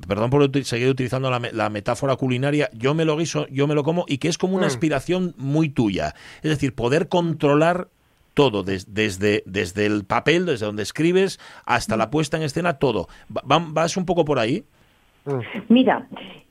[0.06, 3.74] perdón por seguir utilizando la, me- la metáfora culinaria, yo me lo guiso, yo me
[3.74, 4.70] lo como, y que es como una Mm.
[4.70, 6.14] aspiración muy tuya.
[6.42, 7.88] Es decir, poder controlar
[8.34, 13.08] todo, des- desde, desde el papel, desde donde escribes, hasta la puesta en escena, todo.
[13.34, 14.64] Va- va- ¿Vas un poco por ahí?
[15.68, 16.06] Mira,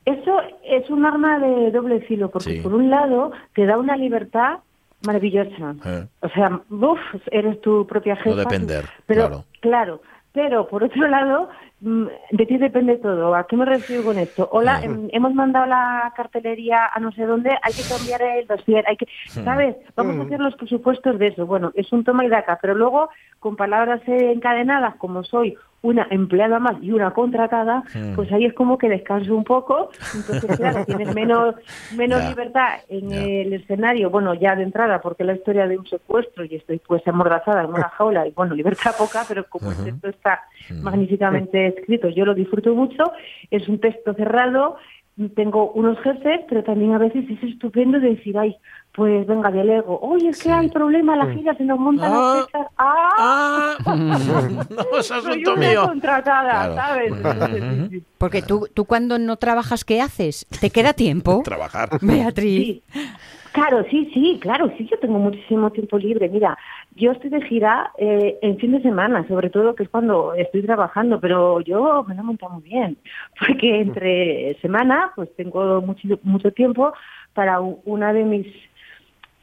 [0.05, 2.59] eso es un arma de doble filo, porque Sí.
[2.61, 4.59] por un lado te da una libertad
[5.05, 5.75] maravillosa.
[5.85, 6.07] Eh.
[6.21, 6.99] O sea, uf,
[7.31, 8.35] eres tu propia jefa.
[8.35, 9.45] depender, pero, claro.
[9.61, 10.01] claro.
[10.33, 11.49] Pero por otro lado,
[11.85, 13.35] de ti depende todo.
[13.35, 14.49] ¿A qué me refiero con esto?
[14.51, 18.83] Hola, em, hemos mandado la cartelería a no sé dónde, hay que cambiar el dossier,
[18.87, 19.07] hay que,
[19.43, 19.75] ¿sabes?
[19.95, 21.45] Vamos a hacer los presupuestos de eso.
[21.45, 26.57] Bueno, es un toma y daca, pero luego con palabras encadenadas, como soy una empleada
[26.57, 28.15] más y una contratada, Mm.
[28.15, 29.91] pues ahí es como que descanso un poco.
[30.15, 31.53] Entonces, claro, tienes menos,
[31.91, 36.43] menos libertad en el escenario, bueno, ya de entrada, porque la historia de un secuestro
[36.43, 39.85] y estoy pues amordazada en una jaula y bueno, libertad poca, pero como el Ujú.
[39.85, 40.81] texto está Mm.
[40.81, 43.03] magníficamente escrito, yo lo disfruto mucho,
[43.51, 44.77] es un texto cerrado,
[45.35, 48.55] tengo unos jefes, pero también a veces es estupendo decir, ay,
[48.93, 52.35] pues venga, delego, oye, es que hay problema, la fila se nos montan Ah.
[52.35, 53.09] las fechas, ¡ah!
[53.17, 53.77] ¡Ah!
[54.69, 55.83] no es Soy asunto una mío.
[55.87, 56.75] contratada, Claro.
[56.75, 57.11] ¿sabes?
[57.13, 58.03] Entonces.
[58.17, 60.45] Porque tú, tú cuando no trabajas, ¿qué haces?
[60.59, 61.41] ¿Te queda tiempo?
[61.43, 61.89] Trabajar.
[62.01, 62.81] Beatriz.
[62.91, 62.99] Sí.
[63.55, 66.27] Claro, sí, sí, claro, sí, yo tengo muchísimo tiempo libre.
[66.27, 66.57] Mira,
[66.93, 70.61] yo estoy de gira eh, en fin de semana, sobre todo que es cuando estoy
[70.63, 72.97] trabajando, pero yo me lo he montado muy bien,
[73.39, 76.91] porque entre semana pues tengo mucho, mucho tiempo
[77.33, 78.47] para una de mis,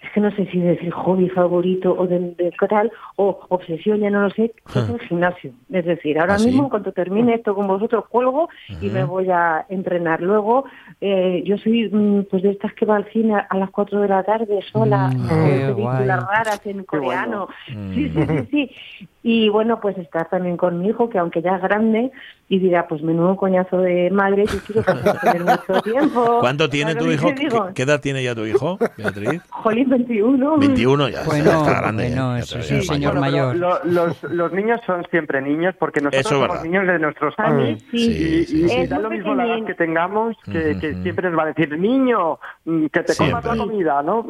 [0.03, 4.11] es que no sé si decir hobby favorito o de, de tal, o obsesión, ya
[4.11, 5.53] no lo sé, que es el gimnasio.
[5.71, 8.49] Es decir, ahora ¿Ah, mismo en cuanto termine esto con vosotros cuelgo
[8.81, 10.21] y me voy a entrenar.
[10.21, 10.65] Luego,
[11.01, 14.09] eh, yo soy mm, pues de estas que va al cine a las 4 de
[14.09, 17.49] la tarde sola, Mm, qué películas raras en coreano.
[17.69, 17.95] Mm.
[17.95, 19.09] Sí, sí, sí, sí.
[19.25, 22.11] Y bueno, pues estar también con mi hijo, que aunque ya es grande,
[22.49, 24.83] y dirá, pues menudo coñazo de madre, yo quiero
[25.21, 26.39] tener mucho tiempo.
[26.41, 27.29] ¿Cuánto tiene ¿Sabes tu hijo?
[27.29, 29.41] que ¿Qué, qué edad tiene ya tu hijo, Beatriz?
[29.51, 30.59] Jolín, 21.
[30.59, 32.09] 21 ya, Bueno, está grande.
[32.09, 33.47] bueno, ya eso ya un es señor mayor.
[33.57, 33.87] Bueno, pero mayor.
[33.87, 36.65] lo- los, los niños son siempre niños porque nosotros Eso es somos verdad.
[36.65, 37.83] niños de nuestros A mí padres.
[37.93, 37.99] sí.
[37.99, 38.81] Sí, sí, Y, sí.
[38.81, 41.03] y da lo mismo la edad que tengamos, que, que Ujú.
[41.05, 43.51] siempre nos va a decir, niño, que te comas Siempre.
[43.51, 44.27] la comida, ¿no?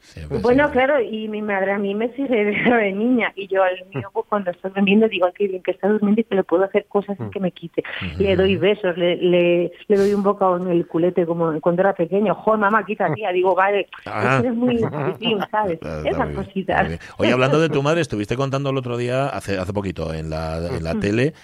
[0.00, 0.86] Siempre, Bueno, siempre.
[0.86, 3.76] claro, y mi madre a mí me sigue de, de niña y yo al
[4.12, 6.86] pues, cuando está durmiendo digo, qué bien que está durmiendo y que le puedo hacer
[6.88, 7.82] cosas sin que me quite.
[8.18, 11.94] Le doy besos, le, le, le doy un bocado en el culete como cuando era
[11.94, 12.34] pequeño.
[12.34, 13.30] Joder, mamá, quita tía.
[13.32, 14.42] Digo, vale, Ah.
[14.44, 14.76] es muy
[15.16, 15.78] chiquitín, ¿sabes?
[16.04, 16.88] Esas muy cositas.
[16.88, 16.98] muy.
[17.18, 20.58] Oye, hablando de tu madre, estuviste contando el otro día, hace, hace poquito, en la,
[20.76, 21.34] en la tele,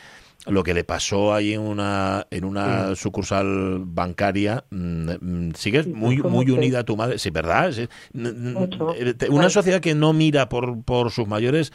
[0.47, 4.65] lo que le pasó ahí en una, en una sucursal bancaria.
[4.71, 6.53] Mm, mm, Sigues muy, ¿cómo muy que?
[6.53, 7.73] unida a tu madre, sí, ¿verdad?
[7.73, 7.89] Sí.
[8.15, 11.73] Eh, Una sociedad que no mira por, por sus mayores,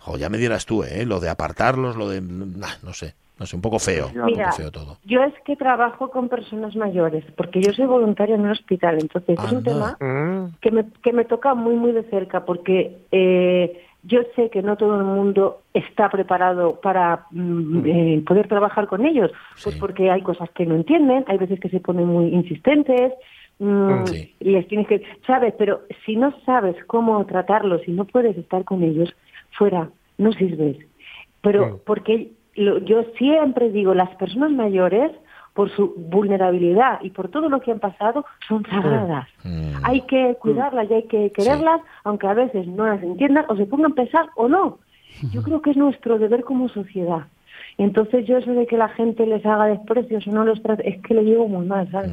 [0.00, 1.04] jo, ya me dirás tú, ¿eh?
[1.06, 2.20] Lo de apartarlos, lo de...
[2.20, 4.08] nah, no sé, no sé, un poco feo.
[4.14, 4.98] Un Mira, poco feo todo.
[5.04, 9.38] yo es que trabajo con personas mayores, porque yo soy voluntaria en un hospital, entonces
[9.42, 10.56] es un tema Mm.
[10.60, 14.76] que me, que me toca muy, muy de cerca, porque eh, yo sé que no
[14.76, 19.30] todo el mundo está preparado para mm, eh, poder trabajar con ellos,
[19.62, 19.80] pues Sí.
[19.80, 23.12] porque hay cosas que no entienden, hay veces que se ponen muy insistentes,
[23.58, 24.34] mm, Sí.
[24.40, 28.64] y les tienes que, sabes, pero si no sabes cómo tratarlos, si no puedes estar
[28.64, 29.14] con ellos,
[29.52, 30.76] fuera, no sirves.
[31.42, 31.76] Pero Mm.
[31.86, 35.10] porque lo- yo siempre digo, las personas mayores,
[35.54, 39.26] por su vulnerabilidad y por todo lo que han pasado, son sagradas.
[39.44, 39.72] Mm.
[39.82, 43.66] Hay que cuidarlas y hay que quererlas, aunque a veces no las entiendan o se
[43.66, 44.78] pongan pesar o no.
[45.32, 47.26] Yo creo que es nuestro deber como sociedad.
[47.82, 51.00] Entonces yo eso de que la gente les haga desprecios o no los trate, es
[51.02, 52.10] que le llevo muy mal, ¿sabes?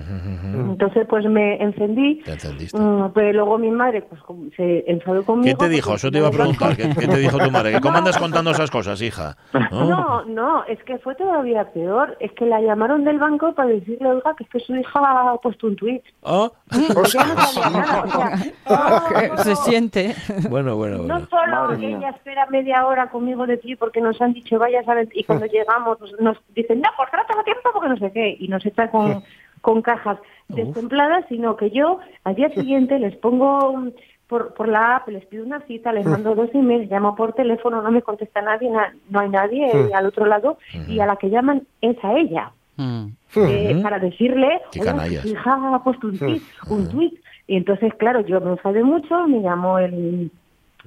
[0.56, 2.80] Entonces pues me encendí, Te encendiste.
[2.80, 4.22] mm, pero luego mi madre pues
[4.56, 5.58] se enfadó ¿Qué conmigo.
[5.58, 5.96] te dijo?
[5.96, 6.76] Eso te iba a no- preguntar.
[6.78, 7.74] ¿Qué, qué te dijo tu madre?
[7.74, 9.36] ¿Que ¿Cómo andas contando esas cosas, hija?
[9.72, 12.16] No, no, es que fue todavía peor.
[12.22, 15.00] Es que la llamaron del banco para decirle, oiga, que es que su hija
[15.32, 15.78] ha puesto un.
[16.24, 20.16] Ah, Ya no sabía nada, o sea, no, Se siente.
[20.50, 21.28] Bueno, bueno, No bueno.
[21.30, 21.98] solo Madre que mía.
[21.98, 25.10] ella espera media hora conmigo de ti porque nos han dicho vaya, ¿sabes?
[25.14, 28.36] Y cuando llegamos nos, dicen, no, no tengo tiempo porque no sé qué.
[28.40, 29.24] Y nos echa con,
[29.62, 30.18] con cajas
[30.50, 33.92] destempladas, sino que yo al día siguiente les pongo mm,
[34.28, 37.82] por, por la app, les pido una cita, les mando dos emails, llamo por teléfono,
[37.82, 41.16] no me contesta nadie, na- no hay nadie eh, al otro lado y a la
[41.16, 42.52] que llaman es a ella.
[42.80, 43.08] Mm.
[43.38, 43.82] eh, Ujú.
[43.84, 45.22] para decirle, Qué "Oiga, canallas.
[45.24, 47.14] que su hija ha puesto un tweet, un tweet.
[47.48, 50.30] Y entonces, claro, yo me enfadé mucho, me llamó el,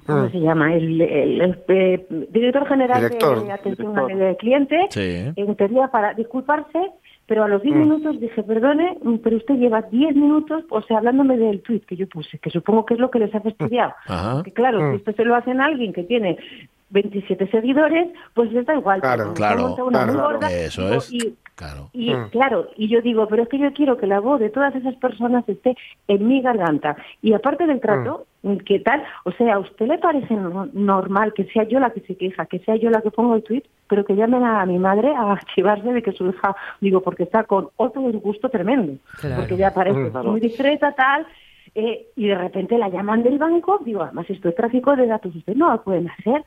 [0.06, 0.30] ¿cómo Mm.
[0.32, 0.74] se llama?
[0.74, 3.44] El, el- el, eh, director general Director.
[3.44, 4.22] de atención Director.
[4.22, 5.32] al cliente, Sí.
[5.36, 6.78] en teoría para disculparse,
[7.26, 10.98] Pero a los 10 minutos dije, perdone, mm, pero usted lleva 10 minutos, o sea,
[10.98, 13.94] hablándome del tweet que yo puse, que supongo que es lo que les hace estudiar.
[14.08, 14.42] Ajá.
[14.42, 14.90] Que claro, Mm.
[14.90, 16.38] si esto se lo hacen a alguien que tiene
[16.90, 19.00] 27 seguidores, pues les da igual.
[19.00, 20.20] Claro, pero claro, una claro.
[20.20, 21.12] gorda, Eso es.
[21.12, 21.90] Y, Claro.
[21.92, 22.28] y Mm.
[22.30, 24.94] claro, y yo digo, pero es que yo quiero que la voz de todas esas
[24.96, 25.76] personas esté
[26.08, 26.96] en mi garganta.
[27.20, 28.24] Y aparte del trato,
[28.64, 29.02] ¿qué tal?
[29.24, 32.46] O sea, ¿a usted le parece no- normal que sea yo la que se queja,
[32.46, 35.32] que sea yo la que pongo el tweet, pero que llamen a mi madre a
[35.32, 39.36] archivarse de que su hija, digo, porque está con otro disgusto tremendo, Claro.
[39.42, 40.26] porque ya parece Mm.
[40.26, 41.26] muy discreta, tal,
[41.74, 45.36] eh, y de repente la llaman del banco, digo, además esto es tráfico de datos,
[45.36, 46.42] usted no lo pueden hacer.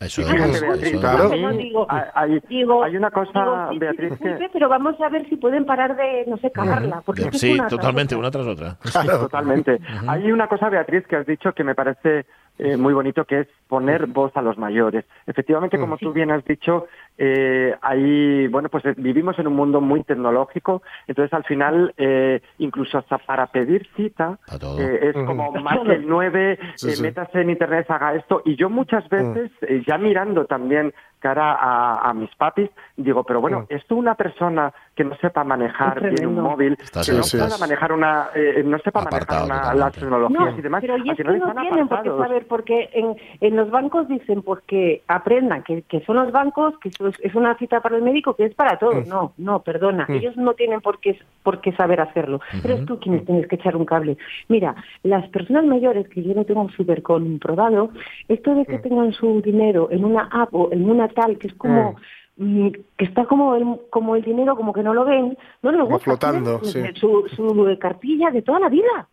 [0.00, 0.28] Eso es.
[0.28, 1.00] Fíjate, eso Beatriz, es.
[1.00, 1.24] claro.
[1.24, 4.48] a mí No, digo, hay, digo, hay una cosa, digo, sí, sí, Beatriz, disculpe, que...
[4.52, 7.66] pero vamos a ver si pueden parar de, no sé, cagarla, porque es Sí, una
[7.66, 8.76] tras totalmente, una tras otra.
[9.20, 9.78] Totalmente.
[10.06, 12.26] Hay una cosa, Beatriz, que has dicho que me parece
[12.58, 15.04] eh, muy bonito, que es poner voz a los mayores.
[15.26, 19.80] Efectivamente, como tú bien has dicho, eh, hay, bueno, pues eh, vivimos en un mundo
[19.80, 24.38] muy tecnológico, entonces al final, eh, incluso hasta para pedir cita,
[24.78, 27.02] eh, es como marque el 9, Sí, eh, sí.
[27.02, 32.08] métase en internet, haga esto, y yo muchas veces, eh, ya mirando también cara a,
[32.08, 36.40] a mis papis, digo, pero bueno, esto una persona que no sepa manejar bien un
[36.40, 40.40] móvil, Estás que no pueda manejar una, eh, no sepa Apartado manejar una, las tecnologías
[40.52, 42.22] No, y demás, pero y al es que final no están apartados.
[42.22, 46.78] saber, porque en, en los bancos dicen pues que aprendan que, que son los bancos,
[46.78, 49.06] que eso es, una cita para el médico, que es para todos.
[49.06, 49.08] Mm.
[49.08, 52.40] No, no, perdona, ellos no tienen por qué, por qué saber hacerlo.
[52.62, 54.16] Pero es tú quienes tienes que echar un cable.
[54.48, 57.90] Mira, las personas mayores, que yo no tengo súper comprobado,
[58.28, 61.54] esto de que tengan su dinero en una app o en una tal, que es
[61.54, 61.96] como...
[62.36, 65.80] mm, que está como el, como el dinero, como que no lo ven, no les
[65.82, 65.98] gusta.
[65.98, 66.80] flotando, sí.
[66.94, 69.08] Su, su cartilla de toda la vida.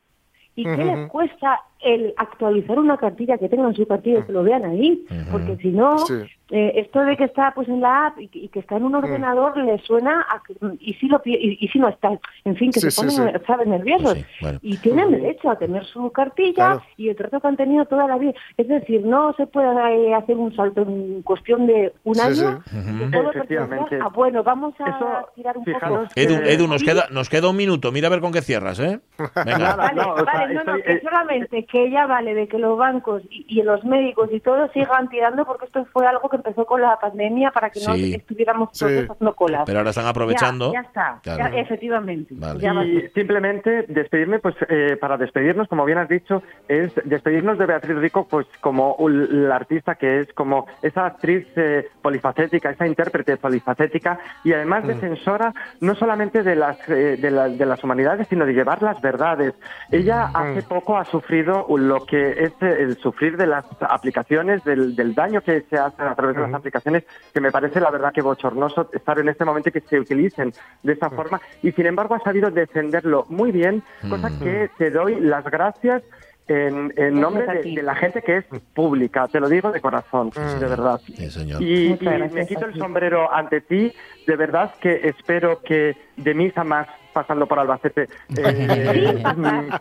[0.56, 4.44] ¿Y qué les cuesta el actualizar una cartilla que tengan su cartilla y que lo
[4.44, 5.06] vean ahí?
[5.32, 6.14] Porque si no, Sí.
[6.52, 8.84] Eh, esto de que está pues en la app y que, y que está en
[8.84, 12.56] un ordenador le suena a que, y si lo y, y si no está, en
[12.56, 13.46] fin, que Sí, se sí, ponen, sí.
[13.48, 13.68] ¿sabes?
[13.68, 14.14] nerviosos.
[14.14, 14.60] Sí, bueno.
[14.62, 16.84] Y tienen derecho a tener su cartilla Claro.
[16.98, 18.34] y el trato que han tenido toda la vida.
[18.58, 19.68] Es decir, no se puede
[20.10, 22.78] eh, hacer un salto en cuestión de un Sí, año sí.
[23.08, 23.84] y todo Efectivamente.
[23.84, 26.12] pertenece a, bueno, vamos a Eso, tirar un fijaros poco.
[26.16, 27.92] Edu, que- Edu, nos queda, nos queda un minuto.
[27.92, 29.00] Mira a ver con qué cierras, ¿eh?
[29.46, 29.58] Venga.
[29.58, 32.34] Nada, Vale, no, o sea, vale, no, no, estoy- que eh, solamente que ya vale
[32.36, 36.06] de que los bancos y, y los médicos y todo sigan tirando porque esto fue
[36.06, 38.14] algo que empezó con la pandemia para que no Sí.
[38.14, 38.98] estuviéramos todos Sí.
[39.10, 39.64] haciendo colas.
[39.66, 40.72] Pero ahora están aprovechando.
[40.74, 41.54] Ya, ya está, Claro.
[41.56, 42.34] ya, efectivamente.
[42.38, 42.60] Vale.
[42.60, 42.74] Ya.
[42.84, 47.98] Y simplemente despedirme, pues eh, para despedirnos, como bien has dicho, es despedirnos de Beatriz
[47.98, 54.20] Rico, pues como la artista que es, como esa actriz eh, polifacética, esa intérprete polifacética
[54.44, 58.54] y además defensora no solamente de las, eh, de, la- de las humanidades, sino de
[58.54, 59.54] llevar las verdades.
[59.92, 65.14] Ella hace poco ha sufrido lo que es el sufrir de las aplicaciones, del, del
[65.14, 68.22] daño que se hace a través de las aplicaciones, que me parece la verdad que
[68.22, 71.42] bochornoso estar en este momento y que se utilicen de esa forma.
[71.62, 76.04] Y sin embargo ha sabido defenderlo muy bien, cosa que te doy las gracias
[76.48, 80.30] en, en nombre de, de la gente que es pública, te lo digo de corazón,
[80.30, 81.02] de verdad.
[81.06, 81.62] Sí, señor.
[81.62, 82.00] Y, y
[82.32, 83.92] me quito el sombrero ante ti,
[84.28, 88.10] de verdad que espero que de misa más pasando por Albacete.
[88.38, 89.24] eh,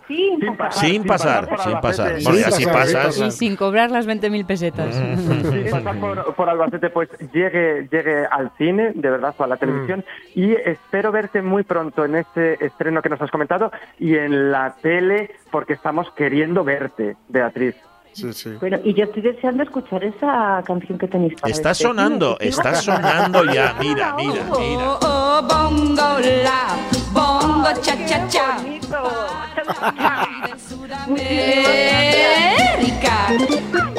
[0.06, 1.48] Sin pasar, sin sin pasar.
[1.48, 2.18] Sin pasar, pasar.
[2.18, 3.06] Y Sin así pasar, sin pasas.
[3.06, 3.26] pasar.
[3.26, 4.94] Y sin cobrar las 20.000 pesetas.
[4.94, 9.56] sin pasar por, por Albacete, pues llegue, llegue al cine, de verdad, o a la
[9.56, 14.52] televisión, y espero verte muy pronto en este estreno que nos has comentado y en
[14.52, 17.74] la tele, porque estamos queriendo verte, Beatriz.
[18.14, 18.50] Sí, sí.
[18.60, 22.02] Bueno, y yo estoy deseando escuchar esa canción que tenéis para Está despedirme.
[22.02, 23.74] sonando, está sonando ya.
[23.80, 24.44] Mira, mira, mira.
[24.50, 26.76] Oh, oh, bongo la,
[27.12, 28.56] bongo cha cha cha.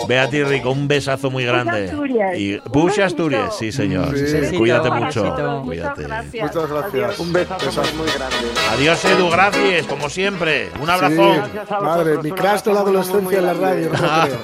[0.08, 1.86] Beatriz Rico, un besazo muy grande.
[1.86, 2.38] Asturias.
[2.38, 3.00] Y Bush.
[3.00, 4.16] Asturias, sí, señor.
[4.18, 4.28] Sí.
[4.28, 5.64] sí, Besito, Cuídate mucho.
[5.66, 6.04] Cuídate.
[6.04, 6.56] Muchas gracias.
[6.56, 7.20] Muchas gracias.
[7.20, 8.36] Un besazo muy, muy grande.
[8.72, 10.70] Adiós, Edu, gracias, como siempre.
[10.82, 11.34] Un abrazo.
[11.34, 11.76] Sí.
[11.82, 14.40] Madre, mi un crush de la adolescencia en la radio, creo.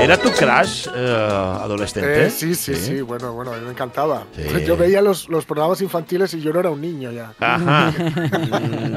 [0.00, 1.28] ¿Era tu crush eh,
[1.62, 2.26] adolescente?
[2.26, 4.24] Eh, sí, sí, sí, bueno, bueno, a mí me encantaba.
[4.34, 4.64] Sí.
[4.64, 7.32] Yo veía los, los programas infantiles y yo no era un niño ya.
[7.40, 7.92] Ajá.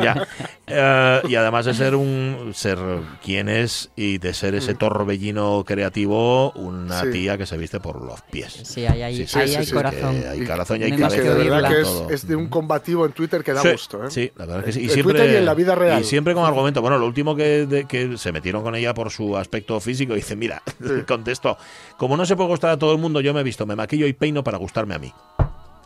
[0.02, 0.28] Ya.
[0.70, 2.78] Eh, y además de ser un ser
[3.24, 7.12] quien es y de ser ese torbellino creativo, una Sí.
[7.12, 8.60] tía que se viste por los pies.
[8.64, 10.22] Sí, ahí, Sí, sí, ahí sí, hay sí, corazón.
[10.22, 11.16] que hay corazón y hay cabeza.
[11.24, 14.06] que de verdad que es, es de un combativo en Twitter que da Sí, gusto.
[14.06, 14.12] ¿eh?
[14.12, 14.82] Sí, la verdad que sí.
[14.82, 16.02] Y En siempre, Twitter y en la vida real.
[16.02, 16.82] Y siempre con argumento.
[16.82, 20.36] Bueno, lo último que, de- que se metieron con ella por su aspecto físico, dice,
[20.36, 20.62] mira,
[21.08, 21.58] contesto,
[21.98, 24.06] como no se puede gustar a todo el mundo, yo me he visto, me maquillo
[24.08, 25.12] y peino para gustarme a mí.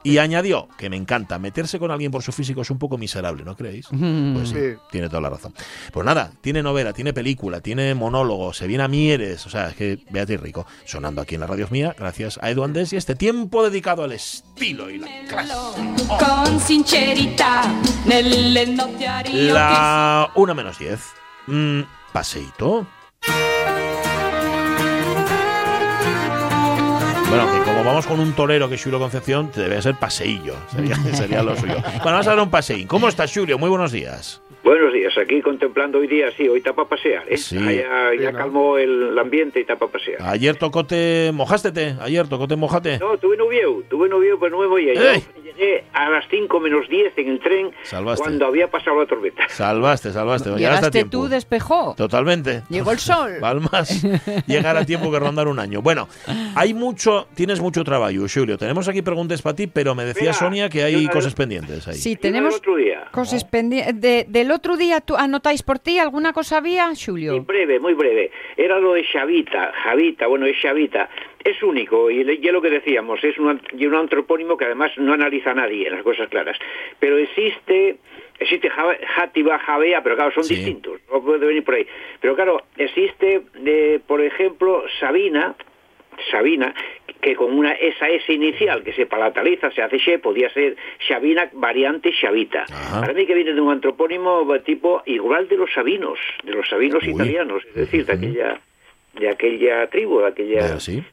[0.03, 3.43] Y añadió, que me encanta, meterse con alguien por su físico es un poco miserable,
[3.45, 3.87] ¿no creéis?
[3.87, 4.77] Pues sí, Sí.
[4.91, 5.53] tiene toda la razón.
[5.93, 9.75] Pues nada, tiene novela, tiene película, tiene monólogo, se viene a Mieres, o sea, es
[9.75, 13.15] que Beatriz Rico, sonando aquí en la radio mía, gracias a Edu Andés y este
[13.15, 15.53] tiempo dedicado al estilo y la clase.
[19.53, 20.99] La una menos 10.
[21.47, 21.81] Mm,
[22.11, 22.87] paseíto.
[27.29, 30.55] Bueno, que como vamos con un torero que es Julio Concepción, debe ser paseillo.
[30.73, 31.73] Sería, sería lo suyo.
[31.81, 32.87] Bueno, vamos a dar un paseín.
[32.87, 33.57] ¿Cómo estás, Julio?
[33.57, 34.41] Muy buenos días.
[34.63, 37.35] Buenos días, aquí contemplando hoy día, sí, hoy está para pasear, ¿eh?
[37.35, 37.57] Sí.
[38.21, 40.21] Ya, calmó el ambiente y está para pasear.
[40.21, 41.97] Ayer tocote, mojástete.
[41.99, 42.99] Ayer tocote, mojate.
[42.99, 45.25] No, tuve novio, tuve novio, pero nuevo y ¡Ey!
[45.57, 48.23] Llegué a las 5 menos 10 en el tren Salvaste.
[48.23, 49.47] cuando había pasado la tormenta.
[49.49, 50.49] Salvaste, salvaste.
[50.49, 51.11] Llegaste a Llegaste tiempo.
[51.11, 51.93] tú, despejó.
[51.95, 52.63] Totalmente.
[52.69, 53.33] Llegó el sol.
[53.41, 54.03] Palmas,
[54.47, 55.81] llegar a tiempo que rondar un año.
[55.81, 56.07] Bueno,
[56.55, 58.57] hay mucho, tienes mucho trabajo, Julio.
[58.57, 61.87] Tenemos aquí preguntas para ti, pero me decía Mira, Sonia que hay cosas vez- pendientes
[61.87, 61.95] ahí.
[61.95, 63.07] Sí, tenemos otro día.
[63.11, 63.99] cosas pendientes.
[63.99, 67.43] De- del otro día, ¿tú anotáis por ti alguna cosa había, Muy Julio?
[67.43, 68.31] breve, muy breve.
[68.57, 71.09] Era lo de Xavita, Javita, bueno, es Xavita.
[71.43, 75.11] Es único, y ya lo que decíamos, es un, y un antropónimo que además no
[75.13, 76.57] analiza a nadie, las cosas claras.
[76.99, 77.97] Pero existe,
[78.39, 80.55] existe Játiva, Javea, pero claro, son Sí.
[80.55, 81.85] distintos, no puede venir por ahí.
[82.21, 85.55] Pero claro, existe, eh, por ejemplo, Sabina,
[86.31, 86.73] Sabina,
[87.21, 90.75] que con una esa S inicial que se palataliza, se hace she, podía ser
[91.07, 92.65] Sabina variante Xavita.
[92.69, 93.01] Ajá.
[93.01, 97.01] Para mí que viene de un antropónimo tipo igual de los sabinos, de los sabinos
[97.03, 97.11] Uy.
[97.13, 98.61] italianos, es decir, de aquella
[99.13, 101.03] de aquella tribu, de aquella Eh, sí.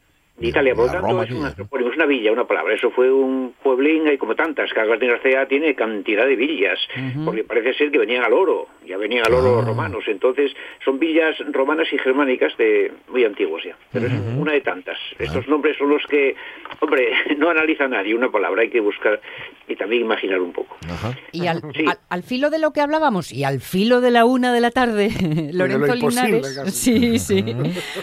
[0.40, 1.46] De Italia, por lo tanto Roma es un aquella, ¿no?
[1.48, 2.74] antropónimo, es una villa, una palabra.
[2.74, 6.78] Eso fue un pueblín, hay como tantas, que Albertín Arcea tiene cantidad de villas,
[7.24, 9.56] porque parece ser que venían al oro, ya venían al oro Ah.
[9.56, 10.52] los romanos, entonces
[10.84, 14.98] son villas romanas y germánicas de muy antiguas ya, pero es una de tantas.
[15.18, 16.34] Estos nombres son los que,
[16.80, 19.20] hombre, no analiza nadie una palabra, hay que buscar
[19.68, 20.76] y también imaginar un poco.
[20.88, 21.12] Ajá.
[21.32, 21.84] Y al, Sí.
[21.86, 24.70] al- al filo de lo que hablábamos y al filo de la una de la
[24.70, 25.10] tarde,
[25.52, 27.44] Lorenzo imposible, Linares sí, sí,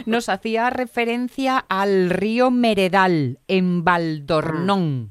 [0.06, 5.10] nos hacía referencia al río Meredal en Valdornón.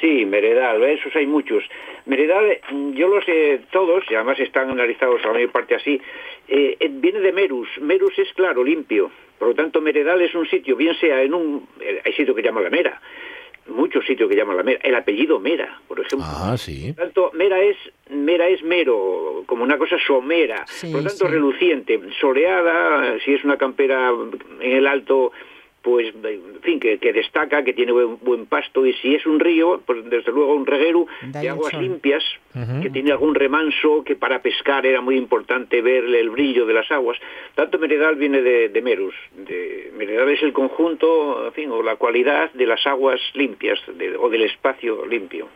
[0.00, 1.64] Sí, Meredal, esos hay muchos.
[2.06, 6.00] Meredal, mm, yo los sé todos, y además están analizados a la mayor parte así,
[6.46, 7.68] eh, eh, viene de Merus.
[7.80, 9.10] Merus es claro, limpio.
[9.38, 11.68] Por lo tanto, Meredal es un sitio, bien sea en un...
[11.80, 13.00] eh, hay sitio que llama la Mera,
[13.68, 14.80] muchos sitios que llaman la Mera.
[14.82, 16.26] El apellido Mera, por ejemplo.
[16.28, 16.92] Ah, sí.
[16.92, 17.76] Por lo tanto, Mera es,
[18.10, 21.32] Mera es mero, como una cosa somera, Sí, por lo tanto sí.
[21.32, 24.10] reluciente, soleada, si es una campera
[24.60, 25.32] en el alto,
[25.82, 29.40] pues, en fin, que, que destaca, que tiene buen, buen pasto, y si es un
[29.40, 32.22] río, pues desde luego un reguero de aguas limpias,
[32.82, 36.90] que tiene algún remanso, que para pescar era muy importante verle el brillo de las
[36.90, 37.16] aguas.
[37.54, 41.94] Tanto Meredal viene de, de Merus, de, Meredal es el conjunto, en fin, o la
[41.96, 45.48] cualidad de las aguas limpias, de- o del espacio limpio.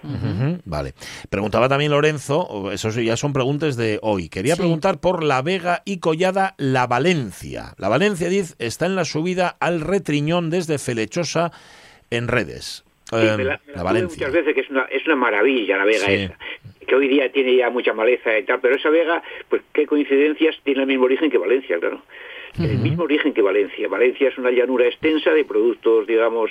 [0.65, 0.93] Vale.
[1.29, 4.29] Preguntaba también Lorenzo, eso sí, ya son preguntas de hoy.
[4.29, 4.61] Quería Sí.
[4.61, 7.75] preguntar por la Vega y Collada La Valencia.
[7.79, 9.81] La Valencia, dice, está en la subida al
[10.13, 11.53] retriñón desde Felechosa
[12.11, 12.85] en redes.
[13.09, 14.27] Sí, Em, me la, me la la tuve Valencia.
[14.29, 16.13] muchas veces que es una, es una maravilla la vega Sí.
[16.15, 16.37] esa,
[16.87, 20.57] que hoy día tiene ya mucha maleza y tal, pero esa vega, pues qué coincidencias,
[20.65, 22.03] tiene el mismo origen que Valencia, claro.
[22.59, 23.89] El mismo origen que Valencia.
[23.89, 26.51] Valencia es una llanura extensa de productos, digamos,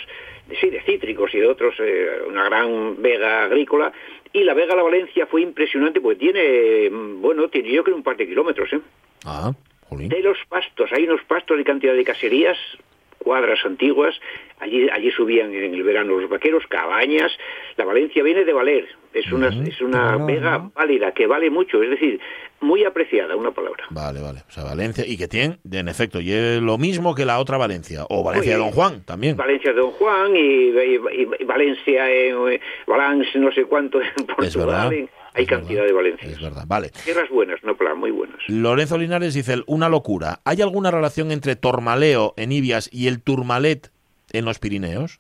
[0.50, 3.92] de, sí, de cítricos y de otros, eh, una gran vega agrícola.
[4.34, 8.02] Y la vega La Valencia fue impresionante porque tiene, mm, bueno, tiene yo creo un
[8.02, 8.80] par de kilómetros, ¿eh?
[9.26, 9.54] Ah,
[9.90, 10.10] jolín.
[10.10, 12.58] De los pastos, hay unos pastos de cantidad de caserías,
[13.24, 14.16] cuadras antiguas,
[14.60, 17.32] allí allí subían en el verano los vaqueros, cabañas.
[17.78, 20.72] La Valencia viene de valer, es una es una Claro, vega ¿no?
[20.76, 22.20] válida que vale mucho, es decir,
[22.60, 23.86] muy apreciada, una palabra.
[23.90, 24.40] Vale, vale.
[24.48, 25.04] O sea, Valencia.
[25.08, 28.06] Y que tiene, en efecto, y es lo mismo que la otra Valencia.
[28.10, 29.36] O Valencia de Don Juan también.
[29.36, 34.00] Valencia de Don Juan y, y- y- y Valencia, en, eh, Valence, no sé cuánto
[34.02, 34.08] en
[34.44, 34.94] Es verdad.
[34.94, 36.32] En- hay es cantidad verdad, de Valencias.
[36.32, 36.64] Es verdad.
[36.68, 36.90] Vale.
[37.04, 38.38] Tierras buenas, no plan, muy buenas.
[38.48, 40.40] Lorenzo Linares dice, una locura.
[40.46, 43.92] ¿Hay alguna relación entre Tormaleo en Ibias y el Turmalet
[44.32, 45.20] en los Pirineos?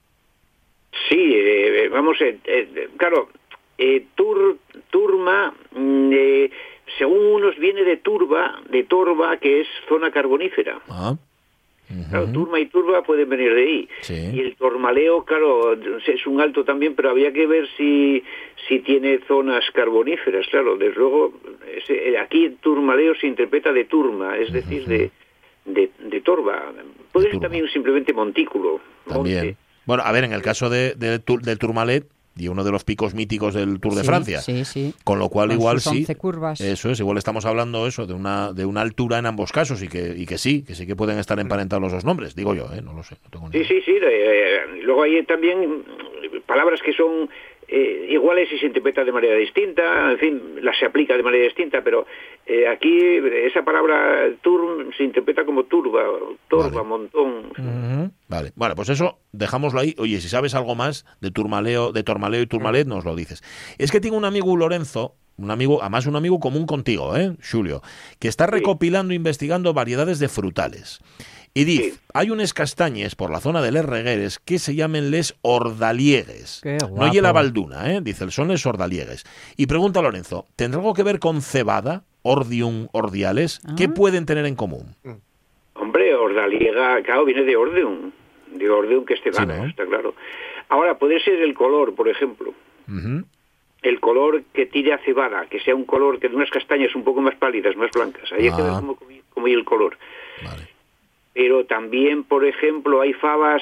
[1.09, 3.30] Sí, eh, vamos, eh, eh, claro,
[3.78, 4.59] eh, tur,
[4.89, 6.51] turma, mm, eh,
[6.97, 10.80] según unos viene de turba, de torba, que es zona carbonífera.
[10.89, 11.16] Ah.
[12.10, 13.89] Claro, turma y turba pueden venir de ahí.
[14.02, 14.32] Sí.
[14.34, 18.24] Y el tormaleo, claro, es un alto también, pero había que ver si,
[18.68, 20.78] si tiene zonas carboníferas, claro.
[20.78, 21.34] Desde luego,
[21.78, 25.12] ese- aquí el turmaleo se interpreta de turma, es decir, de,
[25.66, 26.72] de, de torba.
[27.12, 27.44] Puede ser turba.
[27.48, 28.80] también simplemente montículo.
[29.08, 29.38] También.
[29.38, 29.58] monte.
[29.86, 32.06] Bueno, a ver, en el caso de, de del Tourmalet,
[32.38, 34.39] y uno de los picos míticos del Tour de Sí, Francia.
[34.41, 34.93] Sí, sí.
[35.03, 35.99] Con lo cual Con igual sus sí.
[35.99, 36.61] 11 curvas.
[36.61, 39.88] Eso es, igual estamos hablando eso de una de una altura en ambos casos y
[39.88, 42.67] que y que sí, que sí que pueden estar emparentados los dos nombres, digo yo,
[42.73, 42.82] ¿eh?
[42.82, 43.67] no lo sé, no tengo ni Sí, idea.
[43.67, 43.91] sí, sí.
[44.01, 45.84] eh, luego hay también
[46.45, 47.29] palabras que son
[47.74, 51.24] eh, igual es si se interpreta de manera distinta, en fin, la se aplica de
[51.24, 52.05] manera distinta, pero
[52.45, 52.99] eh, aquí
[53.45, 56.03] esa palabra turn se interpreta como turba,
[56.49, 57.45] torba, montón.
[57.57, 58.11] Ujú.
[58.28, 59.95] Vale, bueno, pues eso dejámoslo ahí.
[59.99, 63.41] Oye, si sabes algo más de turmaleo, de tormaleo y turmalet, nos lo dices.
[63.78, 67.82] Es que tengo un amigo Lorenzo, un amigo, además un amigo común contigo, ¿eh, Julio,
[68.19, 70.99] que está recopilando, investigando variedades de frutales.
[71.54, 75.36] Y dice, hay unes castañes por la zona de Les Regueres que se llaman les
[75.41, 76.62] ordaliegues.
[76.64, 77.99] Qué No y la balduna, ¿eh?
[78.02, 79.26] dice, son les ordaliegues.
[79.58, 83.60] Y pregunta Lorenzo, ¿tendrá algo que ver con cebada, ordium, ordiales?
[83.78, 83.93] ¿Qué Ah.
[83.93, 84.95] pueden tener en común?
[85.74, 88.12] Hombre, ordaliega, claro, viene de ordeum,
[88.54, 89.66] de ordeum que es cebada, ¿no?
[89.66, 90.16] está claro.
[90.70, 92.54] Ahora, puede ser el color, por ejemplo.
[93.82, 97.04] El color que tire a cebada, que sea un color que de unas castañas un
[97.04, 98.32] poco más pálidas, más blancas.
[98.32, 98.78] Ahí hay que ver Ah.
[98.80, 98.97] cómo,
[99.34, 99.97] cómo y el color.
[101.34, 103.61] Pero también, por ejemplo, hay fabas,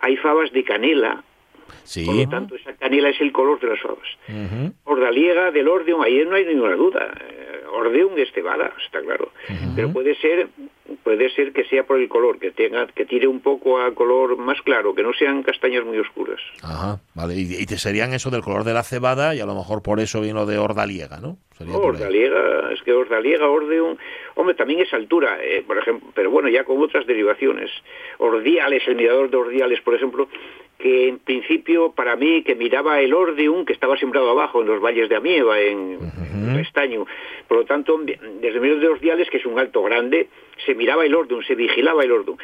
[0.00, 1.22] hay fabas de canela.
[1.84, 2.04] Sí.
[2.04, 4.08] Por lo tanto, esa canela es el color de las fabas.
[4.28, 4.72] Ujú.
[4.84, 7.12] Ordaliega del ordeum, ahí no hay ninguna duda.
[7.20, 9.30] Eh, Ordeum es cebada, está claro.
[9.74, 10.48] Pero puede ser,
[11.02, 14.36] puede ser que sea por el color, que tenga, que tire un poco a color
[14.36, 16.40] más claro, que no sean castañas muy oscuras.
[16.62, 17.34] Ajá, vale.
[17.34, 20.00] Y, y te serían eso del color de la cebada y a lo mejor por
[20.00, 21.36] eso viene lo de ordaliega, ¿no?
[21.56, 21.80] Sería ahí.
[21.82, 23.96] Ordaliega, es que Ordaliega, Ordeum,
[24.36, 27.70] hombre, también es altura, eh, por ejemplo, pero bueno, ya con otras derivaciones.
[28.18, 30.28] Ordiales, el mirador de Ordiales, por ejemplo,
[30.78, 34.80] que en principio para mí que miraba el Ordeum, que estaba sembrado abajo en los
[34.80, 35.98] valles de Amieva, en,
[36.60, 37.04] estaño.
[37.48, 40.28] Por lo tanto, desde el mirador de Ordiales, que es un alto grande,
[40.64, 42.36] se miraba el Ordeum, se vigilaba el Ordeum,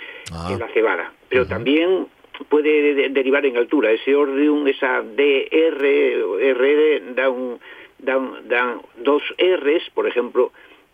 [0.52, 1.12] en la cebada.
[1.28, 2.06] Pero también
[2.48, 3.92] puede de- de- derivar en altura.
[3.92, 7.58] Ese Ordeum, esa DR, da un
[7.98, 10.52] dan, dan dos R's, por ejemplo,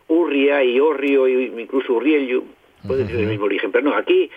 [0.08, 2.42] Urria y Orrio, y incluso Urriello,
[2.86, 3.70] puede ser el mismo origen.
[3.72, 4.30] Pero no, aquí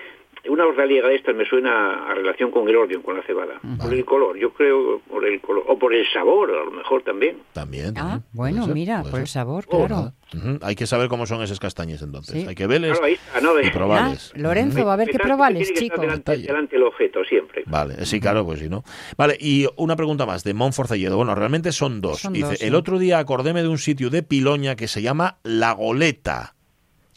[0.50, 3.60] una ordaliega de estas me suena a relación con el ordium, con la cebada.
[3.82, 5.64] Por el color, yo creo por el color.
[5.68, 7.38] O por el sabor, a lo mejor también.
[7.54, 7.94] También.
[7.98, 10.14] Ah, bueno, mira, por el sabor, Oh, claro.
[10.62, 12.41] Hay que saber cómo son esas castañas entonces.
[12.41, 12.48] Sí.
[12.48, 13.62] Hay que verles Claro, ahí está, ¿no?
[13.62, 14.32] y probarles.
[14.36, 16.02] Ah, Lorenzo, va a ver qué Tiene probales, que estar chico.
[16.02, 17.64] Delante, delante el objeto, siempre.
[17.68, 18.84] Vale, sí, claro, pues sí, ¿no?
[19.18, 21.16] Vale, y una pregunta más de Monforcelledo.
[21.18, 22.20] Bueno, realmente son dos.
[22.20, 22.66] Son Dice, dos, sí.
[22.66, 26.56] el otro día acordéme de un sitio de Piloña que se llama La Goleta,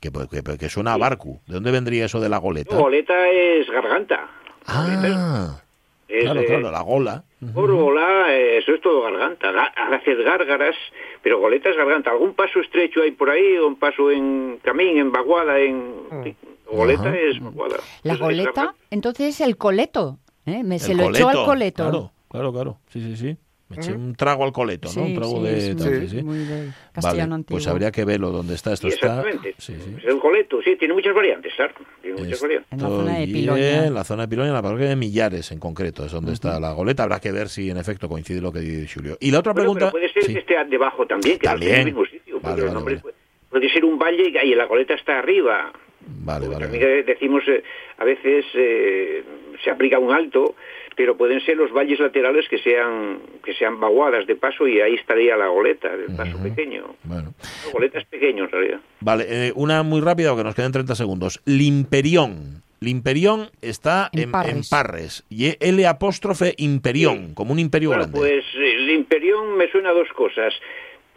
[0.06, 1.40] que, pues, que, que suena a barco.
[1.46, 2.76] ¿De dónde vendría eso de La Goleta?
[2.76, 4.28] Goleta es garganta.
[4.66, 5.60] Ah,
[6.08, 7.24] Es, claro, eh, claro, la gola.
[7.40, 9.50] Górgola, eh, eso es todo garganta.
[9.52, 10.74] Ga- Haces gárgaras,
[11.22, 12.10] pero goleta es garganta.
[12.10, 13.56] ¿Algún paso estrecho hay por ahí?
[13.58, 15.58] ¿O un paso en camín, en vaguada?
[15.58, 16.36] En...
[16.70, 17.16] Goleta Ajá.
[17.18, 17.76] es vaguada.
[18.02, 20.18] La Es- goleta, entonces es el coleto.
[20.46, 20.62] ¿eh?
[20.64, 21.82] Me, se El lo echó al coleto, coleto.
[21.84, 22.78] Claro, claro, claro.
[22.90, 23.36] Sí, sí, sí.
[23.68, 24.92] Me eché un trago al coleto, ¿no?
[24.92, 25.74] Sí, Un trago sí, de...
[25.74, 26.22] muy- sí, sí.
[26.22, 27.56] muy de Vale, castellano antiguo.
[27.56, 28.72] pues habría que verlo dónde está.
[28.72, 29.18] Esto Sí, está...
[29.20, 29.54] exactamente.
[29.58, 29.94] Sí, sí.
[29.98, 31.74] Es el coleto, sí, tiene muchas variantes, claro.
[32.00, 32.72] Tiene muchas variantes.
[32.72, 33.86] En la zona de Piloña.
[33.86, 36.60] En la zona de Piloña, en la parroquia de Millares, en concreto, es donde está
[36.60, 37.02] la goleta.
[37.02, 39.16] Habrá que ver si en efecto coincide lo que dice Julio.
[39.20, 39.86] Y la otra Bueno, pregunta.
[39.86, 40.32] pero puede ser sí.
[40.34, 41.84] que esté debajo también, que no esté en el También.
[41.96, 42.34] mismo sitio.
[42.34, 43.14] Porque Vale, vale, nombres vale.
[43.14, 45.72] puede- puede ser un valle y la goleta está arriba.
[46.08, 46.60] Vale, vale.
[46.66, 47.64] También decimos, eh,
[47.98, 49.24] a veces eh,
[49.64, 50.54] se aplica un alto,
[50.96, 54.94] pero pueden ser los valles laterales que sean que sean vaguadas de paso y ahí
[54.94, 56.94] estaría la goleta, el paso pequeño.
[57.04, 57.34] Bueno.
[57.66, 58.80] La goleta es pequeño en realidad.
[59.00, 61.40] Vale, eh, una muy rápida porque nos quedan 30 segundos.
[61.44, 62.62] Limperión.
[62.80, 65.24] Limperión está En en, en Parres.
[65.30, 68.18] Y L apóstrofe imperión, como un imperio Bueno, grande.
[68.18, 70.52] pues el Imperión me suena a dos cosas.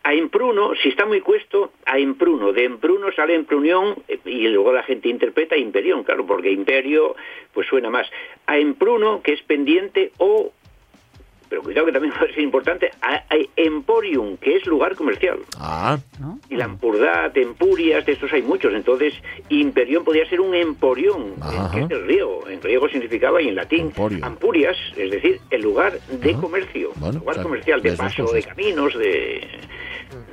[0.04, 2.54] A Impruno, si está muy cuesto, a Impruno.
[2.54, 7.16] De Impruno sale Imprunión eh, y luego la gente interpreta Imperión, claro, porque Imperio
[7.54, 8.08] pues suena más.
[8.46, 10.52] A Impruno, que es pendiente, o,
[11.50, 13.24] pero cuidado que también puede ser importante, a
[13.56, 15.40] Emporium, que es lugar comercial.
[15.58, 15.98] Ah,
[16.50, 18.74] Y la Empurdad, Empurias, de estos hay muchos.
[18.74, 19.14] Entonces,
[19.50, 21.72] Imperión podría ser un Emporión, Ajá.
[21.72, 22.48] que es el río.
[22.48, 24.26] En griego significaba y en latín Emporio.
[24.26, 26.92] Ampurias, es decir, el lugar de comercio.
[26.96, 29.48] Bueno, lugar o sea, comercial, de paso, de caminos, de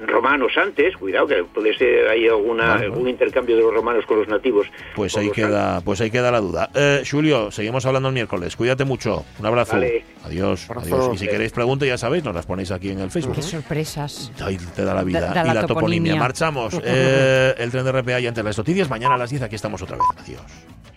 [0.06, 0.96] romanos antes.
[0.96, 4.66] Cuidado, que puede ser hay alguna, algún intercambio de los romanos con los nativos.
[4.94, 6.70] pues ahí queda, pues ahí queda la duda.
[6.74, 8.56] Eh, Julio, seguimos hablando el miércoles.
[8.56, 9.24] Cuídate mucho.
[9.38, 9.72] Un abrazo.
[9.72, 10.04] Vale.
[10.24, 10.94] Adiós, Abrazo.
[10.96, 11.10] adiós.
[11.14, 13.34] Y si queréis preguntas, ya sabéis, nos las ponéis aquí en el Facebook.
[13.36, 14.32] Qué sorpresas.
[14.40, 15.20] Ahí te da la vida.
[15.20, 15.66] Da- da y la la toponimia.
[15.66, 16.16] toponimia.
[16.16, 16.74] Marchamos.
[16.84, 18.88] Eh, el tren de RPA y antes las noticias.
[18.88, 20.06] Mañana a las 10 aquí estamos otra vez.
[20.18, 20.40] Adiós.